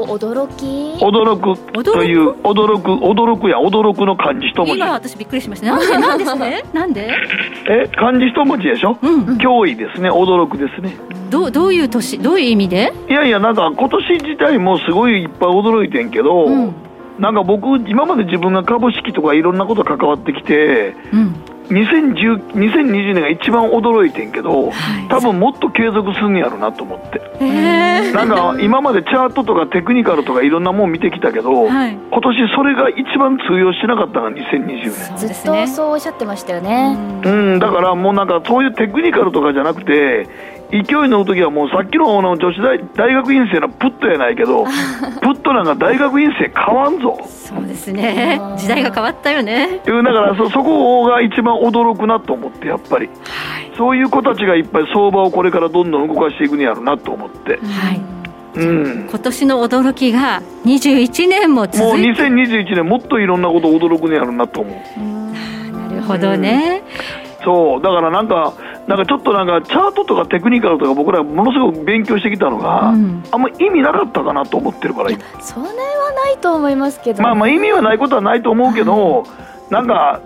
[0.07, 1.03] 驚き？
[1.03, 1.82] 驚く。
[1.84, 4.72] という驚く驚くや驚くの漢字一文字。
[4.74, 5.66] 今私びっくりしました。
[5.66, 5.99] なんで？
[5.99, 6.64] なんですね？
[6.72, 7.11] なんで？
[7.68, 7.89] え？
[7.97, 10.11] 漢字一文字でしょ、うん、脅威ですね。
[10.11, 10.97] 驚くですね。
[11.30, 12.18] どどういう年？
[12.18, 12.93] どういう意味で？
[13.09, 16.74] いやいやなんか今年自体もすごいいっぱい驚いてんけど、うん、
[17.18, 21.34] なんか僕今まで自分が株式とかいろんなこと関わってきて、うん。
[21.34, 27.21] 2010 2020年が一番驚いてんけど、はい、多分もっと継続するんやろなと思って、
[28.12, 35.17] なんか今までチャートとかテクニカルとかいろんなもん見てきたけど、はい、今年それが一番通用してなかったのが2020年。
[35.17, 36.97] ずっとそうおっしゃってましたよね。
[37.25, 40.29] うんだからもうなんかそういうテクニカルとかじゃなくて
[40.71, 44.64] 勢いの時はもうさっきのの女子大大学院生のプットやないけど
[45.23, 47.19] プットなんか大学院生変わんぞ。
[47.27, 48.41] そうですね。
[48.57, 49.81] 時代が変わったよね。
[49.85, 57.57] だからそそこが一番驚くなと思ってやっぱり、はい、そういう子たちがいっぱい相場をこれからどんどん動かしていくんやろうなと思って、は
[57.93, 58.01] い。
[58.57, 62.23] うん、今年の驚きが21年も続いて。
[62.23, 65.77] もう2021年もっといろんなこと驚くんやろうなと思う。
[65.77, 66.83] なるほどね、
[67.39, 68.55] うん、そうだからなんか
[68.87, 75.11] なんかちょっとなんかチャートとかテクニカルとか僕らものすごく勉強してきたのが、うん、あんま意味なかったかなと思ってるから。
[75.41, 75.72] それは
[76.12, 79.24] ないと思いますけど、ね、まあまあ意味はないことはないと思うけど、
[79.70, 80.20] なんか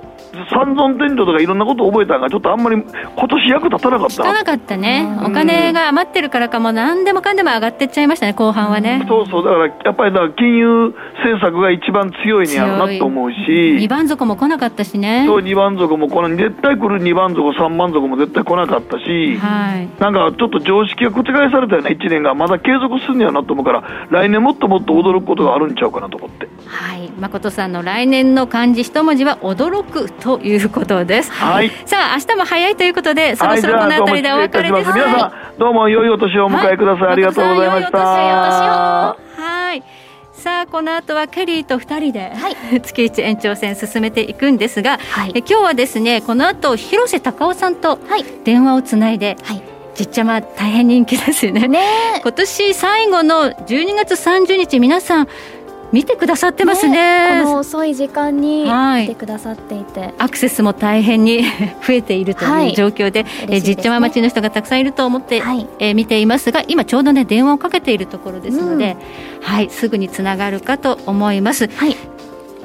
[0.51, 4.33] 三尊天井とかいろんなことを覚えたのがちょっとあんまり今年役立たなかった。
[4.33, 9.45] なかったね、お金が余ってるからかも何でもかんでも上がってっちゃいましたね後半はね、そうそう。
[9.45, 13.37] だからやっぱりだから金融政策が一番強いんやろなと思うし。
[13.39, 15.25] 2番底も来なかったしね。
[15.27, 16.37] そう2番底も来ない。
[16.37, 22.35] 絶対来る2番底3番底も絶対来なかったし、はい、なんかちょっと常識が覆されたような1年が。
[22.35, 26.49] まだ継続するんやなと思うから来年もっともっと驚くことがあるんちゃうかなと思って。
[26.67, 27.11] はい。
[27.19, 31.33] 誠さんの来年の漢字一文字は驚くということです。
[31.33, 31.71] はい。
[31.87, 34.93] さあ、明日も早いということで、そろそろこの辺りでお別れです。
[34.93, 37.09] 皆さん、どうも良いお年をお迎えください。
[37.09, 37.99] ありがとうございました。
[37.99, 39.83] はい。
[40.41, 47.99] さあこの後はケリーと2人で、はい、 月一延長戦進めていくんですが、はい、え今日はですねこの後広瀬隆夫さんと
[48.43, 49.63] 電話をつないで、はい、
[49.95, 51.81] じっちゃま大変人気ですよねね
[52.23, 55.29] 今年最後の12月30日皆さん
[55.93, 61.43] 見てくださってますね、ね、この遅い時間に見てくださっていて、はい、アクセスも大変に
[61.87, 68.97] 増えているという状況で,、はい、で、ね、実町町の人がたくさんいると思って、はい、えー、見ていますが今ちょうどね電話をかけているところですので、
[69.41, 69.71] うん、はい。
[69.71, 71.69] すぐにつながるかと思います。
[71.69, 71.97] はい。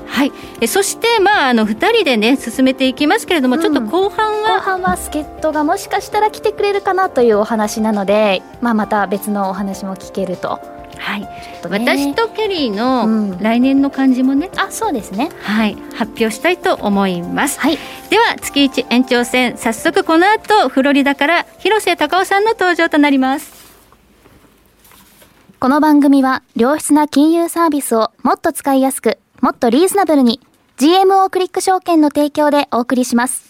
[0.07, 15.29] はい、えそして、まあ、あの2人でね進めていきますけれども、うん、ちょっと後半は後半は助っ人がもしかしたら来てくれるかなというお話なので、まあ、また別のお話も聞けるとはい、ね、私とケリーの来年の漢字もね、うん、あそうですね。
[15.41, 15.77] はい。
[15.95, 17.77] 発表したいと思います、はい、
[18.09, 23.65] では月一延長戦早速この後フロリダから広瀬隆夫さんの登場となります。
[25.57, 30.39] この番組は良質な金融サービスをもっと使いやすくもっとリーズナブルに
[30.77, 33.44] GMO クリック証券の提供でお送りします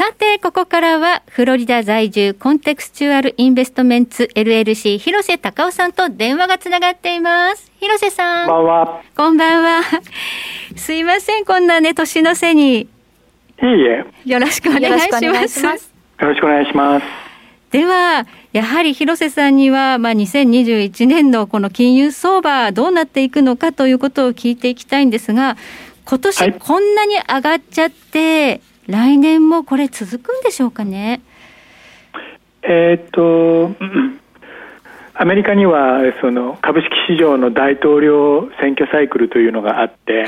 [0.00, 7.70] ささて、ここからは、フロリダ在住、コンテクスチュアルインベストメンツ LLC、広瀬隆夫さんと電話がつながっています。
[7.80, 8.48] 広瀬さん。
[8.48, 9.02] こんばんは。
[9.14, 9.82] こんばんは。
[10.74, 12.78] すいません、こんなね、年の瀬に。
[12.78, 12.88] いい
[13.60, 14.06] え。
[14.24, 15.24] よろしくお願いします。
[15.26, 17.06] よろしくお願いします。
[17.70, 25.58] では、やはり広瀬さんには、まあ、2021年のこの金融相場、どうなっていくのかということを聞いていきたいんですが、
[26.06, 31.20] 今年こんなに上がっちゃって、来年もこれ続くんでしょうかね？
[32.62, 33.74] えーっと、
[35.14, 40.26] アメリカにはその株式市場の大統領選挙サイクルというのがあって、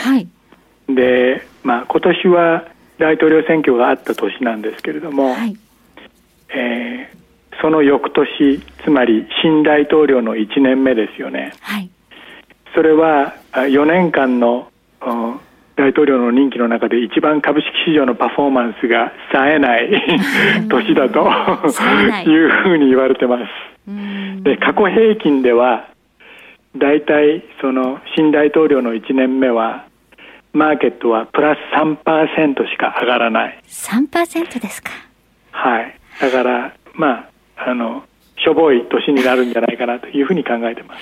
[0.88, 2.64] で、まあ、今年は
[2.98, 5.34] 大統領選挙があった年なんですけれども、
[6.54, 7.22] えー
[7.60, 11.52] その翌年、つまり新大統領の1年目ですよね。
[12.74, 14.68] それはあ4年間の
[15.06, 15.40] うん
[15.76, 19.90] 大統領の任期の中で一番株式市場のパフォーマンスが冴えない
[20.68, 23.42] 年だというふうに言われてます。
[24.42, 25.88] で過去平均では
[26.76, 29.86] 大体その新大統領の1年目は
[30.52, 33.62] マーケットはプラス3%しか上がらない。
[33.66, 34.90] 3%ですか。
[35.50, 35.98] はい。
[36.20, 38.04] だから、まあ、あの、
[38.36, 40.98] しょぼい年になるんじゃないかなというふうに考えてま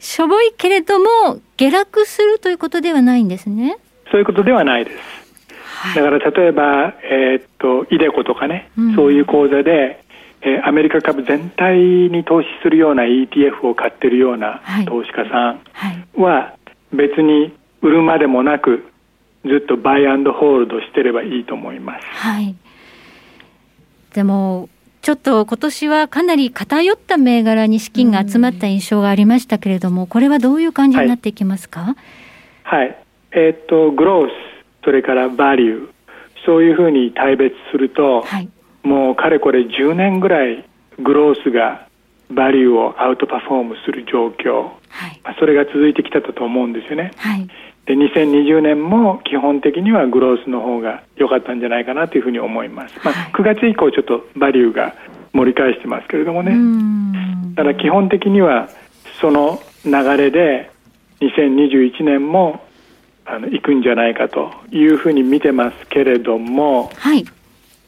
[0.00, 0.14] す。
[0.14, 3.76] しょぼいけれども、下落するということではないんですね。
[4.14, 5.96] そういうことではないです。
[5.96, 10.04] だから例えば、えーっと、イデコとかね、うんそういう口座で、
[10.40, 15.58] えーアメリカ株全体に投資するような ETF を買ってるような投資家さ
[16.16, 16.54] んは、
[16.92, 17.52] 別に
[17.82, 18.84] 売るまでもなく、
[19.44, 22.06] ずっとバイアンドホールドしてればいいと思います。
[22.06, 22.54] はい。
[24.14, 24.68] でも、
[25.02, 31.96] ちょっと今年はかなり偏った銘柄に資金が集まった印象がありましたけれども、これはどういう感じになっていきますか、
[32.62, 33.03] はい。
[33.36, 34.32] えーっと、グロース、
[34.84, 35.88] それからバリュー、
[36.46, 38.24] そういうふうに大別すると、
[38.84, 40.64] もうかれこれ10年ぐらい
[41.02, 41.88] グロースが
[42.30, 44.70] バリューをアウトパフォームする状況、
[45.24, 47.12] まあそれが続いてきたと思うんですよね。
[47.86, 52.94] で2020年も基本的にはグロースの方が良かったんじゃないかなというふうに思います。
[53.04, 54.94] まあ、9月以降ちょっとバリューが
[55.32, 56.54] 盛り返してますけれどもね。
[57.56, 58.68] ただ基本的には
[59.20, 60.70] その流れで
[61.20, 62.62] 2021年も
[63.26, 66.90] あの行くんじゃないかというふうに見てますけれども、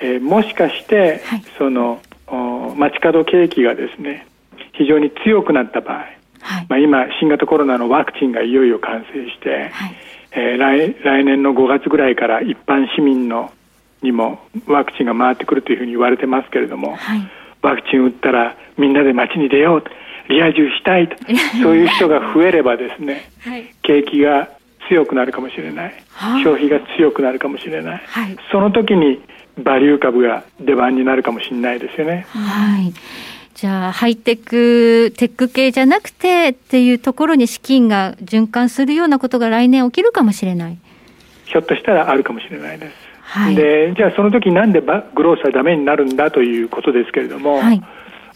[0.00, 1.22] えーもしかして、
[1.58, 4.26] そのお街角景気がですね
[4.72, 6.04] 非常に強くなった場合、
[6.68, 9.70] まあ、今新型コロナのワクチンがいよいよ完成して、
[10.32, 13.52] えー来来年の5月ぐらいから一般市民の
[14.02, 16.96] にもワクチンが回ってくるというふうに言われてますけれども、
[17.62, 19.90] ワクチン打ったらみんなで街に出ようと
[20.28, 21.16] リア充したいと
[21.62, 23.28] そういう人が増えればですね
[23.82, 24.48] 景気が
[24.88, 25.94] 強くなるかもしれない、
[26.42, 28.02] 消費が強くなるかもしれない、
[28.50, 29.20] その時に
[29.58, 32.26] バリュー株が出番になるかもしれないですよね。
[32.30, 32.92] はい。
[33.54, 40.76] じゃあ、ハイテク、テック系じゃなくてっていうところに資金が循環するようなことが来年起きるかもしれない。
[41.46, 42.94] ひょっとしたらあるかもしれないです。
[43.54, 47.60] でじゃあその時なんでバグロースはダメになるんだということですけれども、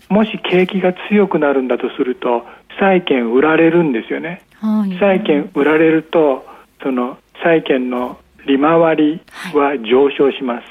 [0.08, 2.46] もし景気が強くなるんだとすると
[2.78, 4.42] 債券売られるんですよね。
[4.60, 4.98] はい。
[4.98, 6.46] 債券売られると
[6.82, 9.20] その債券の利回り
[9.54, 10.64] は上昇します、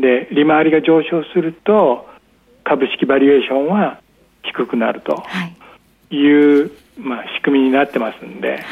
[0.00, 2.08] で利回りが上昇すると
[2.64, 4.00] 株式バリエーションは
[4.42, 5.24] 低くなると
[6.10, 8.64] いう、まあ、仕組みになってますんで、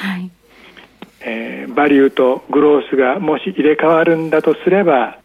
[1.20, 5.18] えーバリューとグロースがもし入れ替わるんだとすれば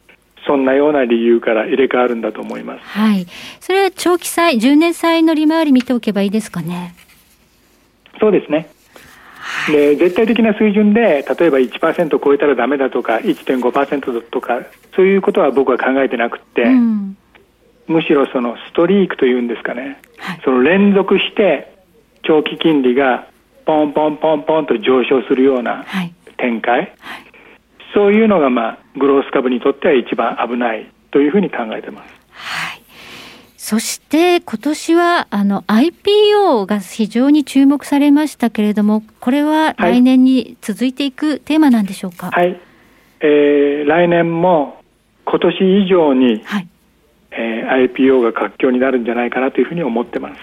[0.45, 3.27] そんなような理由から入れ替わるんだと思いますはい。
[3.59, 6.95] それは長期債、10年債の利回り見ておけばいいですかね？
[8.19, 8.69] そうですね。
[9.67, 14.61] で絶対的な水準で例えば1%超えたらダメだとか1.5%とか
[14.95, 16.65] そういうことは僕は考えてなくって、
[17.87, 19.99] むしろそのストリークというんですかね、
[20.43, 21.73] その連続して
[22.23, 23.27] 長期金利が
[23.65, 25.85] ポンポンポンポンと上昇するような
[26.37, 26.93] 展開、
[27.93, 32.13] そういうのが、まあ、グロース株にとっては一番危ないというふうに考えてます。
[33.71, 42.31] そして今年はあの IPO が非常に注目されましたけれども、これは来年に続いていくテーマなんでしょうか？
[42.31, 42.59] はい、
[43.21, 44.83] えー来年も
[45.23, 46.43] 今年以上に、
[47.31, 50.41] えー IPO が活況になるんじゃないかなというふうに思ってます。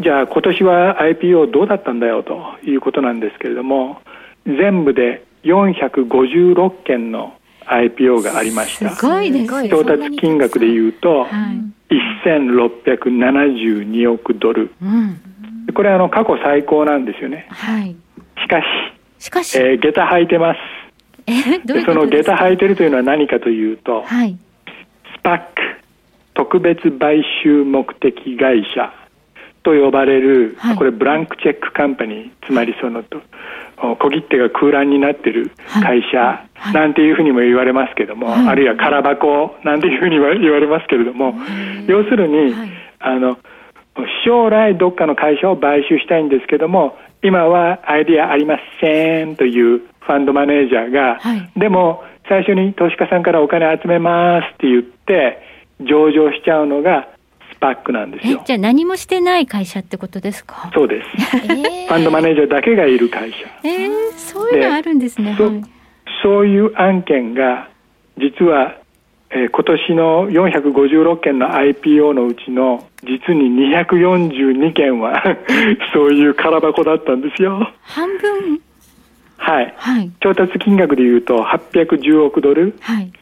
[0.00, 4.00] じゃあ今年は IPO どうだったんだよということなんですけれども
[4.46, 7.34] 全部で456件の
[7.70, 8.90] IPO がありました。
[8.90, 9.68] すごいですね。
[9.68, 11.26] 調達金額でいうと、
[12.24, 14.70] 1672億ドル。
[14.82, 15.20] うん。
[15.74, 17.46] これはあの過去最高なんですよね。
[17.50, 17.94] はい。
[18.42, 18.64] しかし
[19.18, 20.58] しかし、えー下駄履いてます。
[21.66, 24.38] でその下駄履いてるというのは何かというと、はい、
[25.14, 25.44] スパック
[26.34, 28.92] 特別買収目的会社
[29.62, 33.20] と呼ばれる、はい、これブランクチェックカンパニーつまりそのと
[33.80, 35.52] 小切手が空欄になってる
[35.82, 41.34] 会社なんていうふうにも言われますけども、はい、あるいは空箱なんていうふうに言われますけれども、
[41.86, 42.54] 要するに、
[42.98, 43.38] あの
[44.24, 51.18] 将来どっかの会社を買収したいんですけども今はアイディアありませんというファンドマネージャーが、
[51.56, 55.42] でも最初に投資家さんからお金集めますって言って
[55.80, 57.08] 上場しちゃうのが
[57.58, 58.40] スパックなんですよ。
[58.46, 60.70] じゃあ何もしてない会社ってことですか？
[60.72, 61.08] そうです。
[61.34, 63.38] えー、ファンドマネージャーだけがいる会社。
[63.64, 65.34] えー、そういうのあるんですね。
[65.36, 65.50] そ
[66.22, 67.68] そういう案件が
[68.16, 68.76] 実は、
[69.30, 75.22] えー、今年の456件の IPO のうちの実に242件は
[75.92, 77.70] そういう空箱だったんですよ。
[77.82, 78.60] 半分？
[79.36, 83.12] はい、はい、調達金額でいうと810億ドル、はい、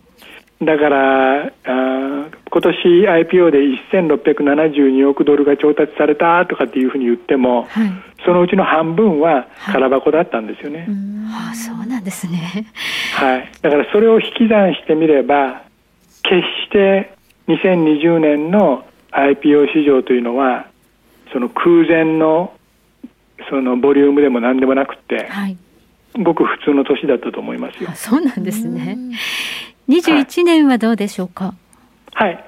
[0.63, 3.59] だからあ今年 IPO で
[3.93, 7.91] 1672億ドルが調達されたとかっていうふうに言っても、はい、
[8.25, 10.87] そのうちの半分は空箱だったんですよね。
[11.29, 12.67] はい、あそうなんですね、
[13.15, 15.63] はい、だからそれを引き算してみれば
[16.23, 17.13] 決して
[17.49, 20.69] 2020年の IPO 市場というのは
[21.33, 22.53] その空前の
[23.51, 25.59] そのボリュームでも何でもなくて、はい、
[26.23, 27.91] ごく普通の年だったと思いますよ。
[27.95, 28.97] そうなんですね。
[29.89, 31.55] 21年はどうでしょうか？
[32.13, 32.45] はい。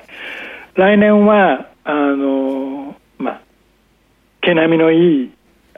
[0.74, 3.40] 来年はあのまあ
[4.42, 5.30] 毛並みのいい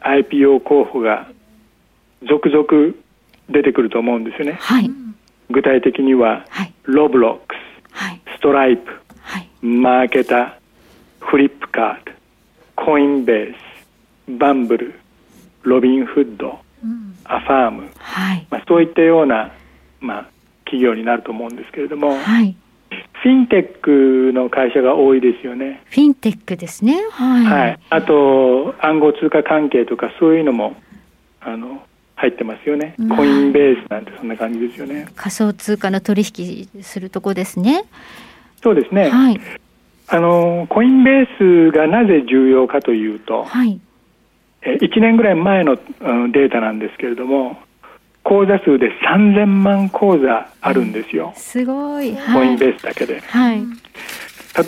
[0.02, 1.28] IPO 候補が
[2.28, 2.94] 続々
[3.48, 4.58] 出てくると思うんですよね。
[4.60, 4.90] はい。
[5.50, 7.58] 具体的には、はい、ロブロックス、
[7.92, 10.58] はい、ストライプ、はい、マーケタ、
[11.18, 12.06] フリップカー
[12.76, 14.94] ド、コインベース、バンブル、
[15.62, 19.50] ロビンフッド、うん、アファーム、はいまあ、そういったような、
[19.98, 20.28] まあ、
[20.70, 22.56] 企業になると思うんですけれども、はい、
[23.22, 25.82] フィンテックの会社が多いですよね。
[25.86, 26.96] フィンテックですね。
[27.10, 27.44] はい。
[27.44, 30.76] はい、あと暗号通貨関係とかそういうのも
[31.40, 31.82] あの
[32.14, 32.94] 入ってますよね。
[33.16, 35.08] コインベースなんてそんな感じですよね。
[35.16, 37.84] 仮想通貨の取引するとこですね。
[38.62, 39.10] そうですね。
[39.10, 39.40] はい。
[40.12, 43.80] あのコインベースがなぜ重要かというと、はい、
[44.62, 47.58] 1年ぐらい前のデータなんですけれども
[48.22, 53.62] 口座数で3000万口座あるんですよ、すごい、コインベースだけで、はい、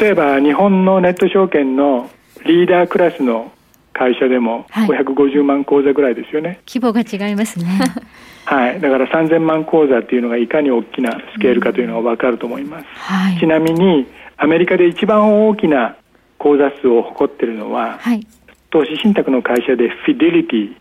[0.00, 2.10] 例えば日本のネット証券の
[2.44, 3.52] リーダークラスの
[3.92, 7.66] 会社でも550万口座ぐらいですよね、規模が違いますね。
[8.44, 8.80] はい。
[8.80, 14.06] だから3000万口座っていうのがいかに大きなスケールかというのが分かると思います、はい、ちなみに
[14.36, 15.96] アメリカで一番大きな
[16.38, 18.26] 口座数を誇っているのは、はい、
[18.70, 20.74] 投資信託の会社でフィデリティ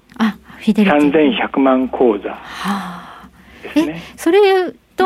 [0.62, 2.38] 3100万口座。
[3.64, 4.40] ですね、それ
[4.96, 5.06] と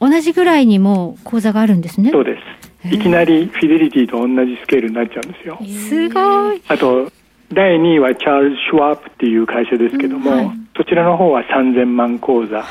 [0.00, 2.10] 同じぐらいにも口座があるんですね？
[2.10, 2.38] そうで
[2.82, 2.94] す。
[2.94, 5.58] いきなりフィデリティと同じスケールになっちゃうんですよ。
[5.88, 6.62] すごい。
[6.68, 7.10] あと
[7.52, 12.64] 第2位はチャールズ・シュワブっていう会社ですけども、はい、そちらの方は3000万口座。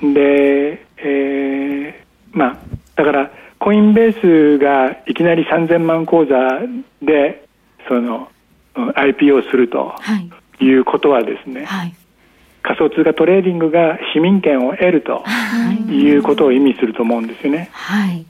[0.00, 2.58] で、えー、まあ
[2.96, 6.36] だからコインベースがいきなり3000万口座
[7.02, 7.46] で
[7.88, 8.28] その
[8.74, 9.94] IPO すると
[10.60, 10.70] い。
[10.72, 11.94] うことはですね、はい、
[12.62, 15.24] 仮想通貨トレーディングが市民権を得ると
[15.88, 16.10] い。
[16.16, 17.68] うことを意味すると思うんですよね。
[17.72, 18.26] はい、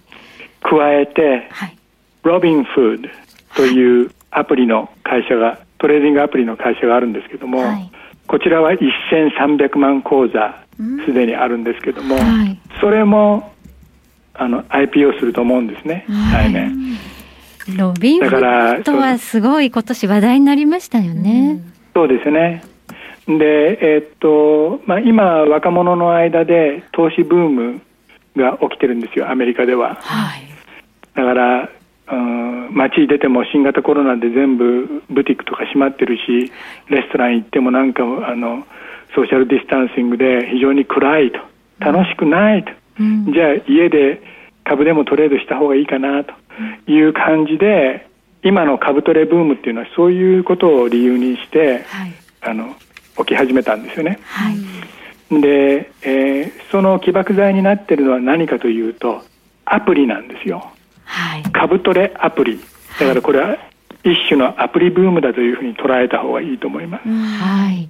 [0.60, 1.76] 加えて、はい、
[2.22, 3.08] ロビンフード
[3.56, 7.90] というアプリの会社がトレーディングアプリの会社があるんですけども、はい、
[8.26, 10.56] こちらは1300万口座
[11.04, 12.16] すでにあるんですけども、
[12.80, 13.52] それも
[14.34, 16.98] あの IPO すると思うんですね、来年。
[17.76, 21.60] ロビンフットはすごい今年話題になりましたよね。
[21.94, 22.62] そうですね。
[23.26, 27.80] で、えー、っと、まあ、今、若者の間で投資ブーム
[28.36, 29.94] が起きてるんですよ、アメリカでは。
[29.94, 30.42] はい、
[31.14, 31.70] だから、
[32.12, 36.52] うん、街に出ても新型コロナで全部ブティックとか閉まってるし、
[36.90, 38.66] レストラン行ってもなんか、あの、
[39.14, 41.38] ソーシャルディスタンシングで非常に暗いと、
[41.78, 42.72] 楽しくないと。
[43.00, 44.22] うん、じゃあ家で
[44.64, 46.32] 株でもトレードした方がいいかなと
[46.86, 48.08] いう感じで
[48.42, 52.12] 今の株トレブームっていうのはそういうことを理由にして、はい、
[52.42, 52.74] あの
[53.18, 54.18] 起き始めたんですよね。
[54.24, 59.22] はい、で、えー、その起爆剤になってるのは何かというと
[59.64, 60.70] アプリなんですよ。
[61.04, 62.60] はい、株トレアプリ
[63.00, 63.56] だからこれは
[64.04, 67.08] 一種のアプリブームだというふうに捉えた方がいいと思います。
[67.08, 67.88] はい。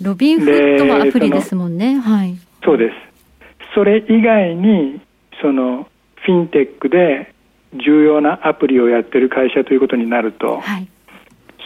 [0.00, 1.98] ロビンフットもアプリですもんね。
[1.98, 2.36] はい。
[2.64, 2.94] そうです。
[3.74, 5.00] それ以外に
[5.42, 7.33] そのフィンテックで
[7.74, 10.88] 重要なアプリをやってる会社ということになると、はい、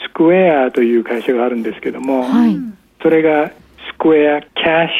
[0.06, 2.56] スクエアという会社があるんですけども、はい、
[3.02, 3.54] それがス
[3.98, 4.92] クエアキャッシ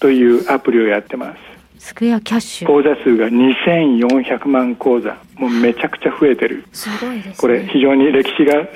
[0.00, 1.38] というアプリをやってます。
[1.78, 2.68] スクエアキャッシュ。
[2.68, 5.16] 口座数が2400万口座。
[5.36, 6.64] もうめちゃくちゃ増えてる。
[6.72, 8.66] すごいです、ね、これ非常に歴史が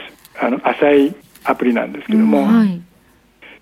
[0.40, 2.80] あの浅いアプリなんですけども、はい、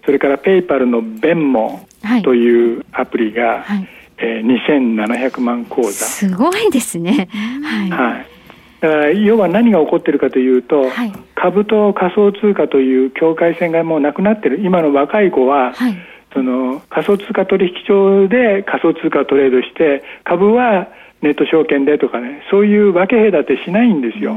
[0.04, 1.86] それからペイパルのベンモ
[2.22, 3.88] というアプリが、はい、
[4.18, 5.90] えー、2700万口座。
[5.92, 7.28] すごいですね。
[7.62, 8.26] はい、はい。
[8.80, 14.60] だから要は何が起こっているかというと、はい、株と仮想通貨という境界線がもうなくなっている。
[14.62, 15.96] 今の若い子は、はい、
[16.32, 20.88] その仮想通貨取引所で仮想通貨をトレードして株は
[21.22, 24.36] ネット証券でとかねそういう分け隔てしないんですよ。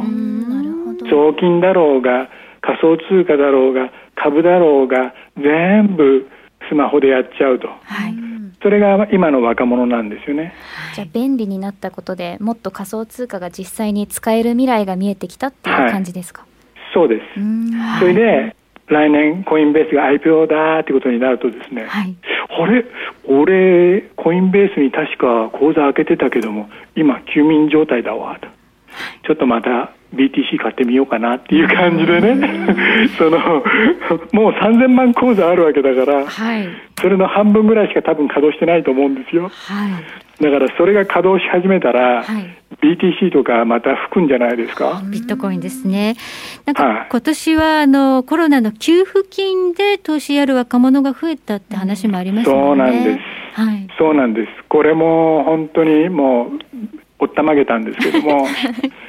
[1.09, 2.29] 送金だろうが
[2.61, 6.27] 仮想通貨だろうが株だろうが全部
[6.69, 7.67] スマホでやっちゃうと。
[7.67, 10.53] はいそれが今の若者なんですよね。
[10.93, 16.49] じゃあ便利になったことでもっと仮想通貨が実際に使える未来が見えてきたっていう感じですか、はい、
[16.93, 17.99] そうです。
[17.99, 18.55] それで、
[18.87, 22.15] 来年コインベースが IPO だってことになるとですね、はい、
[22.49, 22.85] あれ？
[23.27, 28.47] 俺コインベースに確か口座開けてたけども今休眠状態だわと。
[29.27, 32.75] ちょっとまた BTC 買ってみようかなっていう感じでね。
[33.17, 33.39] その
[34.31, 36.67] もう3000万口座あるわけだから、はい、
[36.99, 45.01] それの半分ぐらいしか多分稼働してないと思うんですよ、はい、だからそれが稼働し始めたら、はい、BTC とかまた吹くんじゃないですか？
[45.11, 46.15] ビットコインですね。
[46.65, 52.61] なんか今年はあのコロナの給付金で投資やる若者が増えたって話もありますよね。
[52.61, 53.19] そうなんです、
[53.61, 54.47] はい、そうなんです。
[54.69, 56.49] これも本当にもう
[57.19, 58.47] おったまげたんですけども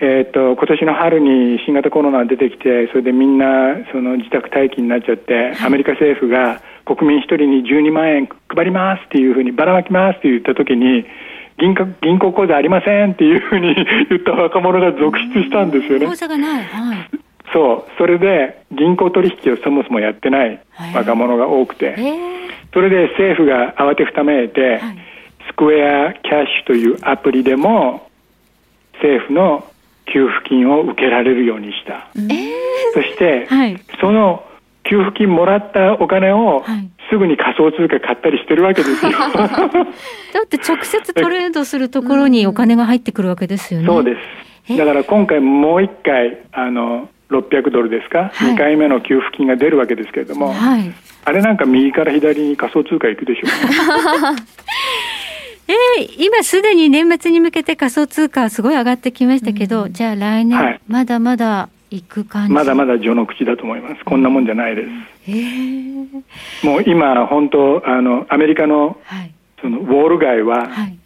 [0.00, 11.04] えっと今年の春に新型コロナ出てきてそれでみんなその自宅待機になっちゃって、アメリカ政府が国民1人に12万円配りますっていうふうにばらまきますって言った時に
[11.58, 13.74] 銀行銀行口座ありませんっていうふうに
[14.08, 16.06] 言った若者が続出したんですよね。
[16.06, 16.98] 口座がない、はい、
[17.52, 17.90] そう。
[17.98, 20.60] それで銀行取引をそもそもやってない
[20.94, 21.96] 若者が多くて、
[22.72, 24.80] それで政府が慌てふためいて、はい、
[25.48, 28.08] スクエアキャッシュというアプリでも
[28.94, 29.64] 政府の
[30.12, 32.50] 給付金を受けられるようにした、えー、
[32.94, 34.44] そして、はい、その
[34.84, 36.64] 給付金もらったお金を、
[37.10, 39.12] すぐに仮想通貨買ったりしてるわけですよ。
[39.20, 44.16] だって直接トレードするところにお金が入ってくるわけですよね、そうで
[44.66, 44.76] す。
[44.76, 50.92] だから今回もう一回あの600ドルですか、はい、2回目の給付金が出るわけですけれども、はい、
[51.24, 53.48] あれなんか右から左に仮想通貨行くでしょう、
[55.68, 62.54] えー、今すでに年末に向けて仮想通貨すごい上がってきましたけど、うん、じゃあ来年、まだまだ行く感じ？
[62.54, 64.04] まだまだ序の口だと思います。
[64.04, 64.88] こんなもんじゃないです。
[65.28, 66.06] えー、
[66.64, 70.98] もう今本当あのアメリカの、はい、そのウォール街は、はい、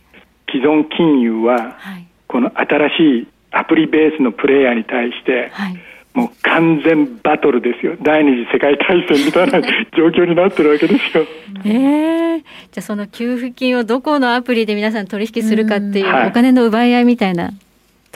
[0.50, 5.76] 既存金融は、はい、この新しいアプリベースのプレイヤーに対して、はい
[6.14, 7.96] もう完全バトルですよ。
[8.02, 9.60] 第二次世界大戦みたいな
[9.96, 11.24] 状況になってるわけですよ。
[11.64, 17.50] ええー、じゃあその給付金をどこのアプリで皆さん取引するかっていう、お金の奪い合いみたいな、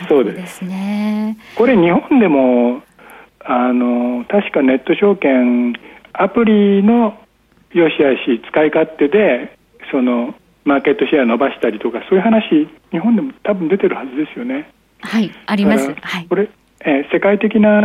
[0.08, 1.38] そうですね。
[1.54, 2.82] これ日本でも
[3.40, 5.74] あの確かネット証券
[6.12, 7.18] アプリの
[7.72, 9.56] 良し悪し使い勝手で
[9.90, 14.70] そのマーケットシェア伸ばしたりとかそういう話日本でも多分出てるはずですよね。
[15.00, 15.94] はいあります。
[16.00, 16.26] はい。
[16.28, 16.50] これ
[16.88, 17.82] えー、世界的な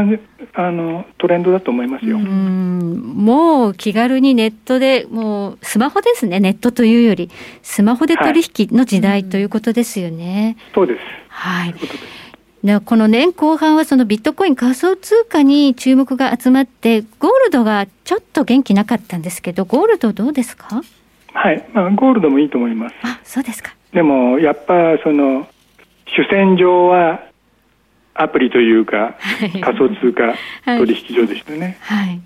[0.54, 7.32] あのトレンドだと思いますよもう気軽にネットで、もうスマホですね、ネットというより、
[7.64, 10.56] スマホで取引の時代ということですよね。
[10.60, 11.00] はい、そうです。
[11.30, 11.76] はい。
[12.86, 20.84] この年後半はそのビットコイン仮想通貨に注目が集まって、ゴールドがちょっと元気なかったんですけど、ゴールドどうですか？
[21.34, 22.96] はい、まあ、ゴールドもいいと思います。
[23.02, 23.74] あ、そうですか。
[23.94, 25.48] でも、やっぱその、
[26.06, 27.22] 主戦場は
[28.14, 29.16] アプリというか、
[29.62, 30.34] 仮想通貨
[30.66, 31.78] 取引所でしたね。
[31.82, 32.22] はい、はい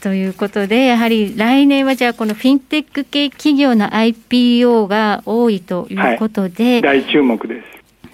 [0.00, 7.62] ということで、やはり来年はじゃあ、このフィンテック系企業の IPO が多いということで、はい、大注目で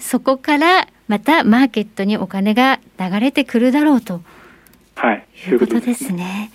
[0.00, 0.10] す。
[0.10, 4.20] そこからまたマーケットにお金が流れてくるだろうと、
[4.96, 6.50] はい、いうことですね。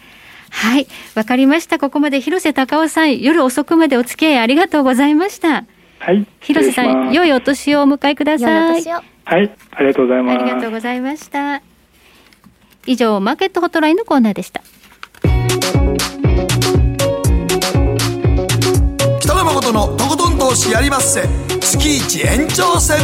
[0.50, 1.80] はい、わかりました。
[1.80, 5.64] ここまで広瀬隆夫さん、夜遅くまでお付き合いありがとうございました。
[6.00, 6.28] はい。
[6.42, 8.84] 広瀬さん、良いお年をお迎えください。
[9.26, 10.42] はい、ありがとうございます。
[10.42, 11.62] ありがとうございました。
[12.86, 14.62] 以上、マーケットホットラインのコーナーでした。
[19.20, 21.22] 北野誠のとことん投資やりまっせ。
[21.60, 22.98] 月一延長戦。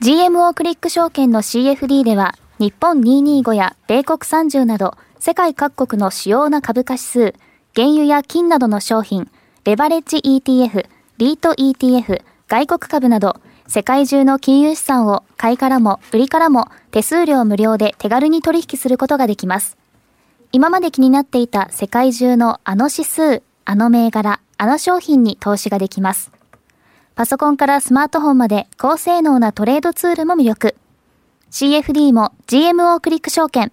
[0.00, 7.34] GMO クリック証券の CFD では日本225や米国30など世界各国の主要な株価指数、
[7.74, 9.30] 原油や金などの商品、
[9.64, 10.86] レバレッジ ETF、
[11.16, 19.78] リート ETF、外国株など、世界中の金融資産を買いからも売りからも手数料無料で手軽に取引することができます。
[20.52, 26.32] 今まで気になっていた世界中のあの指数、あの銘柄、あの商品に投資ができます。
[27.14, 30.76] パソコンからスマートフォンまで高性能なトレードツールも魅力。
[31.50, 33.72] CFD も GMO クリック証券。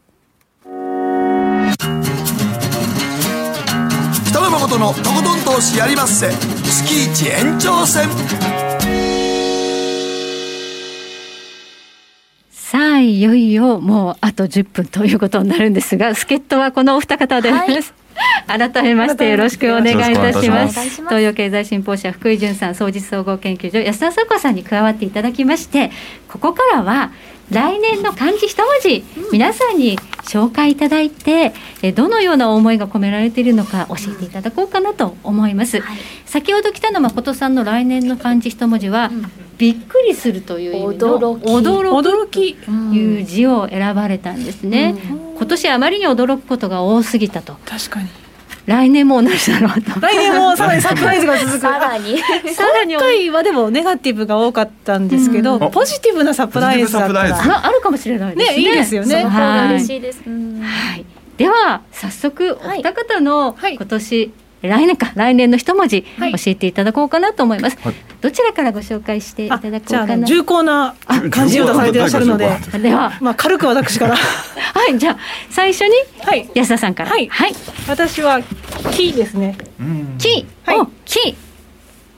[4.71, 6.29] 北野誠のとことん投資やりまっせ。
[6.29, 8.07] 月一延長戦。
[12.51, 18.69] さあいよいよもうあと10分ということになるんですが助っ人はこのお二方です、はい。
[18.71, 20.79] 改めましてよろしくお願いいたします。
[21.01, 25.91] 東洋経済新報社福井潤さん総実総合研究所安田紗子さんに加わっていただきまして
[26.29, 27.11] ここからは
[27.51, 29.03] 来年の漢字一文字、
[29.33, 31.53] 皆さんに紹介いただいて
[31.93, 42.55] どのような思いが込められているのか教えていただこうかなと思います、はい、先ほど北野誠さんの来年の漢字一文字は、うん、びっくりするという意味の驚き。
[42.55, 47.57] という字を選ばれたんですね、うん、今年あまりに驚くことが多すぎたと。
[47.65, 48.07] 確かに
[48.65, 49.99] 来年も同じだろうと。
[49.99, 51.59] 来年もさらにサプライズが続く。
[51.59, 52.17] さらに。
[52.53, 52.93] さらに。
[52.93, 57.65] 今回はでもネガティブが多かったんですけど、うん、ポジティブなサプライズだったら。
[57.65, 58.57] あるかもしれないですね。
[58.57, 59.23] ねいいですよね。
[59.23, 60.01] 嬉しい。
[60.01, 61.05] です、はい、
[61.37, 66.07] では早速お二方の今年、来年か来年の一文字、教
[66.45, 70.27] えていただこうかなと思います、はい、どちらからご紹介していただこうかな？
[70.27, 70.95] 重厚な
[71.31, 72.49] 漢字を出されていらっしゃるので。
[72.79, 74.15] では、 まあ、軽く私から。
[74.73, 75.17] はいじゃあ
[75.49, 75.93] 最初に、
[76.23, 77.09] はい、安田さんから。
[77.09, 77.53] はい、はい、
[77.87, 78.39] 私は
[78.91, 79.57] 「木」ですね
[80.17, 81.35] 「木」はい「木」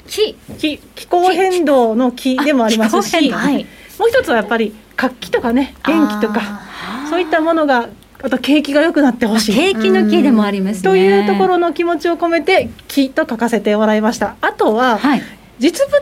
[0.08, 3.66] 気気気候変動の気でもありますし、はい、
[3.98, 6.62] もう一つはやっぱり活気とかね元気とか
[7.10, 7.90] そういったものが
[8.24, 9.56] あと景気が良くなってほしい。
[9.56, 14.36] 景気の気でもあります、ね、というところの気持ちを込めて「気」と書かせてもらいました。
[14.42, 15.22] あとは、はい、
[15.60, 15.96] 実物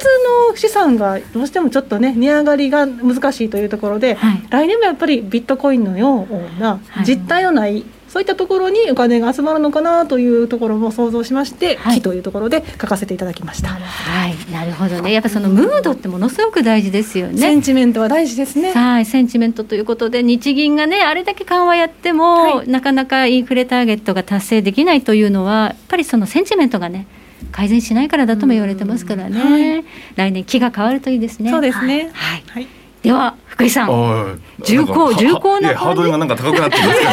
[0.49, 13.69] の資産がどうしてもちょっとね値上がりが難しいというところで、はい、来年もやっぱりビットコインのような実体のない、はいそういったところにお金が集まるのかなというところも想像しまして、はい、木というところで書かせていただきました。
[13.69, 15.13] はい、なるほどね。
[15.13, 17.37] やっぱそのムードってものすごく大事ですよね。
[17.37, 18.73] センチメントは大事ですね。
[18.73, 27.07] はい、センチメントということで日銀がねあれだけ緩和やっても、はい、なかなかインフレターゲットが達成できないというのはやっぱりそのセンチメントがね。
[27.51, 29.85] 改善しないからだとも言われてますからね、はい、
[30.15, 31.49] 来年気が変わるといいですね。
[31.49, 32.11] そうですね。
[32.13, 32.43] はい。
[32.47, 37.11] はいでは福井さん重厚重厚なハードルがなんか高くなってますけど。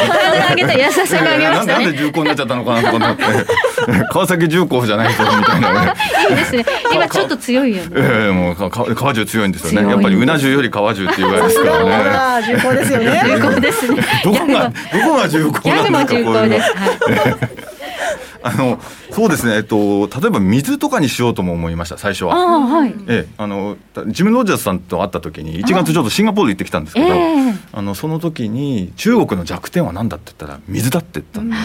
[0.49, 1.85] 上げて優しさが上げましたね。
[1.85, 3.23] なんで重厚になっちゃったのかなとか思って。
[4.13, 5.93] 川崎重工じゃない人みたいなね。
[6.29, 6.65] いいですね。
[6.93, 7.89] 今ちょっと強いよね。
[7.95, 8.55] ええもう
[8.95, 9.89] 川重強いんですよね。
[9.89, 12.45] やっぱりうな重より川重っていうぐらいですからね。
[12.47, 13.21] 重厚ですよね。
[13.25, 14.03] 重厚ですね。
[14.23, 16.05] どこがどこが重厚なんです。
[16.05, 17.78] かこういうの
[18.43, 18.79] あの
[19.11, 22.35] そうですね、えっと、例えば水とかにしようとも思いました、最初は。
[22.35, 27.19] あはい、えあのジム・ロジャースさんと会った時に、1月ちょっとシンガポール行ってきたんですけど、あえ。
[27.49, 31.61] ー、あのその時に、中国の弱点は何だって言ったら、水だって言ったんです。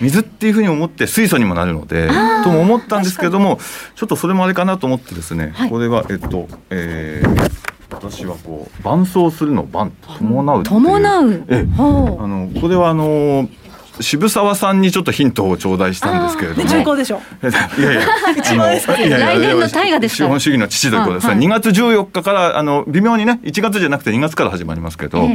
[0.00, 2.08] 水っていうふうに思って、水素にもなるので、
[2.44, 3.58] とも思ったんですけれども、
[3.96, 7.50] ちょっとそれもあれかなと思ってですね、はい、これは、えっと、えー、
[7.90, 11.44] 私はこう伴走するの伴伴う伴う。
[11.48, 13.48] えあのこれはあの
[14.00, 16.68] 渋沢さんにちょっとヒントを頂戴したんですけれども。
[16.68, 17.20] 重厚でしょ。
[17.78, 18.02] いやいや、
[18.36, 18.94] 一番ですか。
[18.94, 21.34] 来年の大河です資本主義の父ということですね。
[21.34, 25.28] 2月14日から、あの、微妙にね、1月じゃなくて2月から始まりますけど、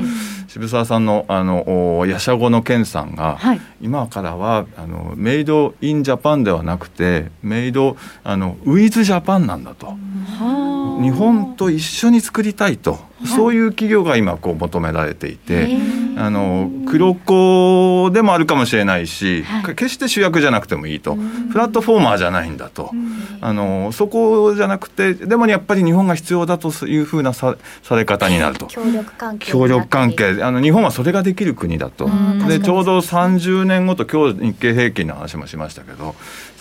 [0.48, 3.38] 渋沢さんの、あの、ヤシャゴの健さんが、
[3.82, 9.96] 今からは、あの、メイドインジャパンではなくて、メイド、あの、ウィズジャパンなんだと。
[11.02, 13.00] 日本と一緒に作りたいと。
[13.26, 15.78] そういう企業が今こう求められていて、
[16.18, 21.18] あの黒子でもあるかもしれないし、はい、決して主役じゃなくてもいいと、
[21.52, 22.92] プラットフォーマーじゃないんだと、
[23.42, 28.68] あのそこじゃなくてでもやっぱり日本が必要だというふうなさされ方になると。
[28.68, 30.44] 協力関係協力関係。
[30.44, 32.10] あの日本はそれができる国だと。
[32.48, 36.16] でちょうど30年後と今日日経平均の話もしましたけど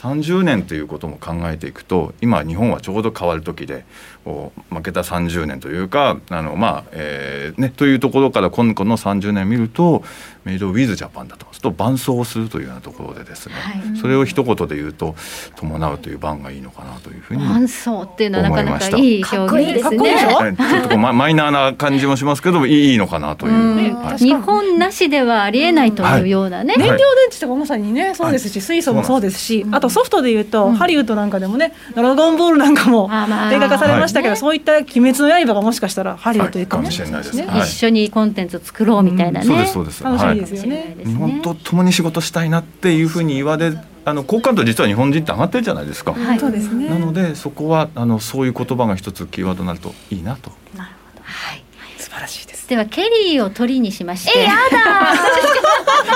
[0.04, 3.84] 30年ということも考えていくと今日本はちょうど変わる時で
[4.24, 10.02] 負けた30年というかあの、まあえーね、というところから今後の30年見ると
[10.44, 15.14] メイドウィズジャパンだとと伴走するというようなところでですね、はい、それを一言で言うと
[15.56, 20.56] 伴うという番がいいのかなというふうに伴走っていうのはなかなかいい表現ですね。
[20.58, 33.08] ちょっとこうママイナーな感じもしますけどいいのかなという、はい、日本なしではありえないというようなね、燃料電池とかまさにねそうですし、水素もそうですし、あとソフトで言うと、ハリウッドなんかでもねドラゴンボールなんかも
[33.50, 37.46] 映画化されましたけど、そういった鬼滅の刃がもしかしたらハリウッドかもしれないですね。
[37.58, 39.46] 一緒にコンテンツ作ろうみたいなね。
[39.46, 40.04] そうですそうです。
[40.04, 40.96] 楽しみですよね。
[41.04, 43.72] 日本と共に仕事したいなっていうふうに言われ
[44.04, 46.12] あの好感度実は日本人って上がってるじゃないですか。
[46.12, 46.88] はい、そうですね。
[46.88, 50.50] なのでそこはあのそういう言葉が一つキーワードになるといいなと。
[50.76, 51.22] なるほど。
[51.22, 51.64] はい。
[51.98, 52.68] 素晴らしいです。
[52.68, 54.38] ではケリーを鳥にしまして。
[54.38, 55.14] えやだ。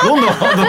[0.07, 0.69] どんどんハードル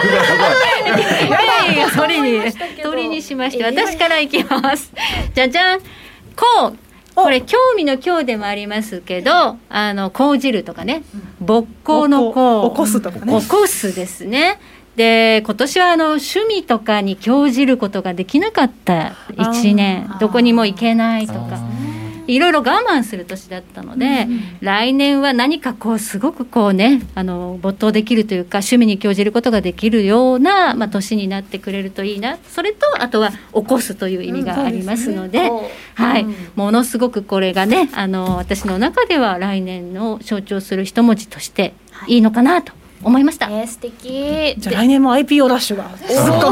[1.66, 4.90] ケリーを鳥に鳥にしまして私からいきます。
[5.34, 5.80] じゃじゃん。
[5.80, 6.89] こう。
[7.14, 11.02] これ興味の興でもありますけどあの講じるとかね。
[11.40, 12.70] 勃興の興。
[12.70, 13.40] 起こすとかね。
[13.40, 14.58] 起こすですね。
[14.96, 20.10] で今年はあの趣味とかに興じることができなかった1年。
[20.20, 21.58] どこにも行けないとか。
[22.26, 32.38] いろいろ我慢する年だったので、うん来年は何かこうすごくこうねあの没頭できるというか趣味に興じることができるような、まあ、年になってくれるといいな。
[32.48, 35.56] それとあとは起こすという意味がありますのでうん。
[35.56, 36.26] でね、はい、
[36.56, 41.74] ものすごくこれがねあの私の中では来年の象徴する一文字として
[42.06, 42.72] いいのかなと
[43.02, 43.46] 思いました。
[43.50, 44.54] えー、素敵。
[44.58, 45.90] じゃ来年も IPO ラッシュが。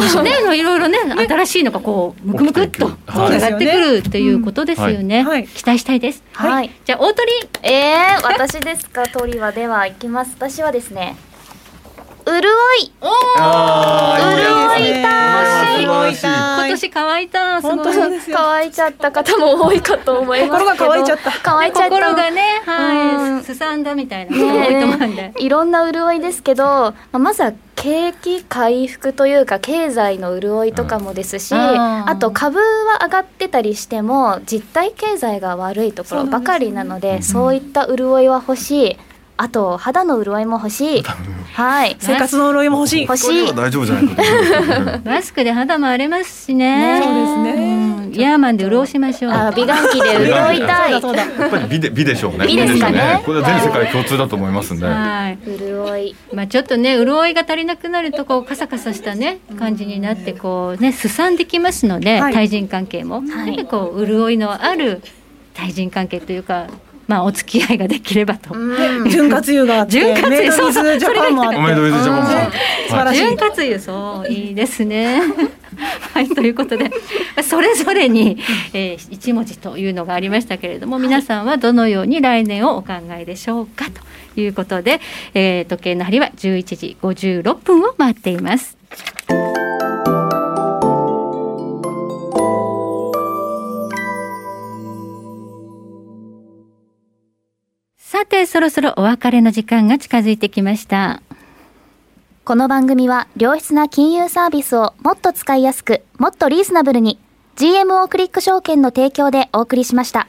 [0.08, 0.98] そうね、いろいろね、
[1.28, 5.46] 新しいのがこうむくむくっと上がってくるっていうことですよね。
[5.54, 6.22] 期待したいです。
[6.32, 6.70] はい。
[6.84, 7.32] じゃ大鳥。
[7.62, 9.06] ええー、私ですか？
[9.06, 10.32] 鳥はではいきます。
[10.38, 11.16] 私はですね。
[12.28, 12.92] 潤い。
[13.00, 13.10] おお。
[14.18, 15.09] 潤いた。
[15.78, 16.59] 潤いた。
[16.59, 17.62] 今年乾いた。
[17.62, 21.32] 本当です乾いちゃった方も多いかと思います心が乾いちゃった。
[21.42, 21.90] 乾いちゃった。
[21.90, 24.36] 心がね、はい、すさんだみたいな
[24.66, 25.32] いと思うんで。
[25.38, 38.98] いろんな潤いですけど、まずは景気回復というか経済の潤いとかもですし、あと株は上がってたりしても実体経済が悪いところばかりなのでそういった潤いは欲しい
[39.40, 41.02] あと肌の潤いも欲しい。
[41.55, 41.97] はい。
[42.01, 43.02] 生活の潤いも欲しい。
[43.02, 43.55] 欲しい。
[43.55, 45.01] 大丈夫じゃないか。
[45.05, 47.01] マスクで肌も荒れますしね。
[47.01, 48.20] そうですね。
[48.20, 49.32] ヤーマンで潤しましょう。
[49.32, 50.93] あ、美顔器で潤いたい。
[50.93, 51.01] やっ
[51.51, 52.48] ぱり美で美でしょうね。
[52.48, 53.23] 美ですかね。
[53.24, 54.86] これは全世界共通だと思いますんで。
[54.86, 55.39] はい。
[55.44, 56.16] 潤い。
[56.32, 63.20] まあちょっとね潤いが足りなくなるとこうカサカサしたね感じになってこうねすさんできますので対人関係も。
[63.20, 63.65] はい。
[63.66, 65.01] こう潤いのある
[65.55, 66.66] 対人関係というか
[67.09, 68.55] まあ、お付き合いができればと。
[68.55, 71.59] 潤滑油があって、潤滑油、そうそう、ジャパンもあって。
[71.59, 72.52] メイドウィズジャパンも。
[72.86, 73.18] 素晴らしい。
[73.20, 75.22] 潤滑油、そう、いいですね。
[76.12, 76.90] はい、ということで、
[77.43, 78.36] それぞれに、
[78.74, 83.86] えー、一文字というのがありましたけれども、皆さんはどのように来年をお考えでしょうか
[84.35, 85.01] ということで、
[85.32, 88.76] えー、時計の針は11時56分を回っています。
[98.18, 101.22] さて、そろそろお別れの時間が近づいてきました。
[102.44, 107.20] この番組は良質な金融サービスをもっと使いやすく、もっとリーズナブルに
[107.54, 110.26] GMO クリック証券の提供でお送りしました。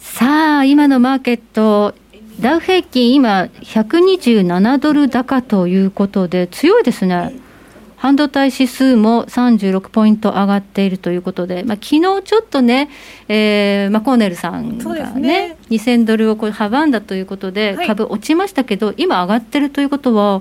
[0.00, 1.94] さあ、今のマーケット、
[2.40, 7.32] ダウ平均今127ドル高ということで強いですね。
[8.00, 12.88] 半導体指数も36ポイント上がっているということで、まあ昨日ちょっとね、
[13.28, 15.56] えー、マコーネルさんがね、ね。
[15.68, 20.40] 2000ドルをこれ阻んだということで、はい、株落ちましたけど、今上がってるということは、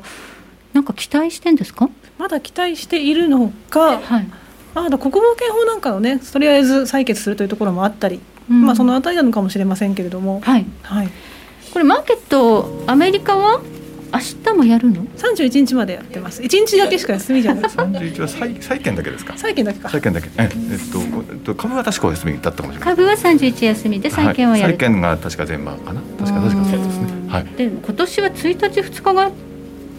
[0.72, 1.90] なんか期待してんですか？
[2.18, 4.28] まだ期待しているのか、はい、
[4.74, 10.40] まだ国防憲法なんかをね、とりあえず採決するというところもあったり、うん、まあそのあたりなのかもしれませんけれども。
[10.40, 11.10] はい、はい、
[11.74, 13.62] これマーケットアメリカは
[14.12, 15.06] 明日もやるの？
[15.16, 16.42] 三十一日までやってます。
[16.44, 17.70] 一日だけしか休みじゃない。
[17.70, 19.38] 三十一は債債券だけですか？
[19.38, 19.90] 債券だけか。
[19.90, 20.30] 債券だけ。
[20.38, 22.96] ええっと株は確かお休みだったかもしれない。
[22.96, 24.74] 株は三十一休みで債券はやる。
[24.74, 26.02] 債券が確か全番かな？
[26.20, 27.08] 確か確かそうですね。
[27.30, 27.46] はい。
[27.56, 29.32] で今年は一日二日が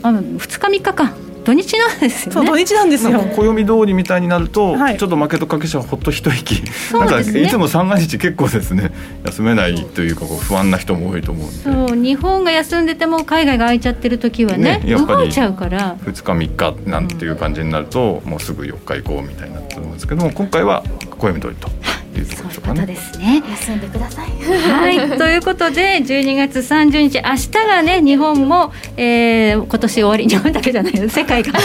[0.03, 1.13] あ二日三日か。
[1.45, 3.21] 土日なんですよ、ね、土日なんですよ。
[3.21, 6.63] 暦通りみたいになると、はい、ちょっとマーケット関係者はほっと一息。
[6.93, 8.93] なんかいつも三が日結構ですね
[9.25, 11.63] 休めないというかこう不安な人も多いと思うんで。
[11.63, 15.97] そう日本が休んでても海外が空いちゃってる時はね、ねやっぱり動いちゃうから。
[16.05, 20.83] 二日三日なんていう感じになると、もうすぐ四日行こうみたいになってるんですけども今回は
[21.19, 21.69] 暦通りと。
[22.21, 22.87] いいうところでしょうかね。
[22.87, 23.43] ですね。
[23.51, 24.29] 休んでください。
[24.29, 30.27] はい、 ということで12月30日明日がね日本も、えー、今年終わり。
[30.29, 31.53] 日本だけじゃない世界が。
[31.53, 31.59] 考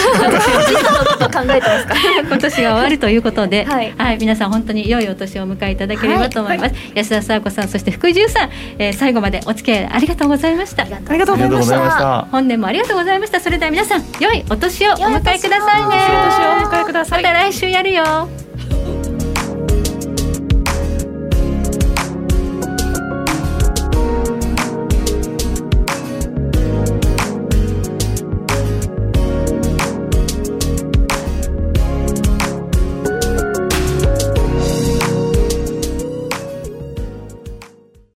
[1.43, 1.95] えてますか？
[2.27, 6.73] 今年が終わるということで、はい、はい、皆さん本当に良いお年をお迎えいただければと思います。
[6.73, 8.49] はい、安田沙子さんそして福井潤さん、
[8.79, 10.83] えー、最後までお付き合いありがとうございました。
[10.83, 12.27] ありがとうございました。
[12.31, 13.39] 本年もありがとうございました。
[13.39, 15.87] それでは皆さん良いお年をお迎えくださいね。
[15.87, 17.23] お年をお迎えください。
[17.23, 18.29] また来週やるよ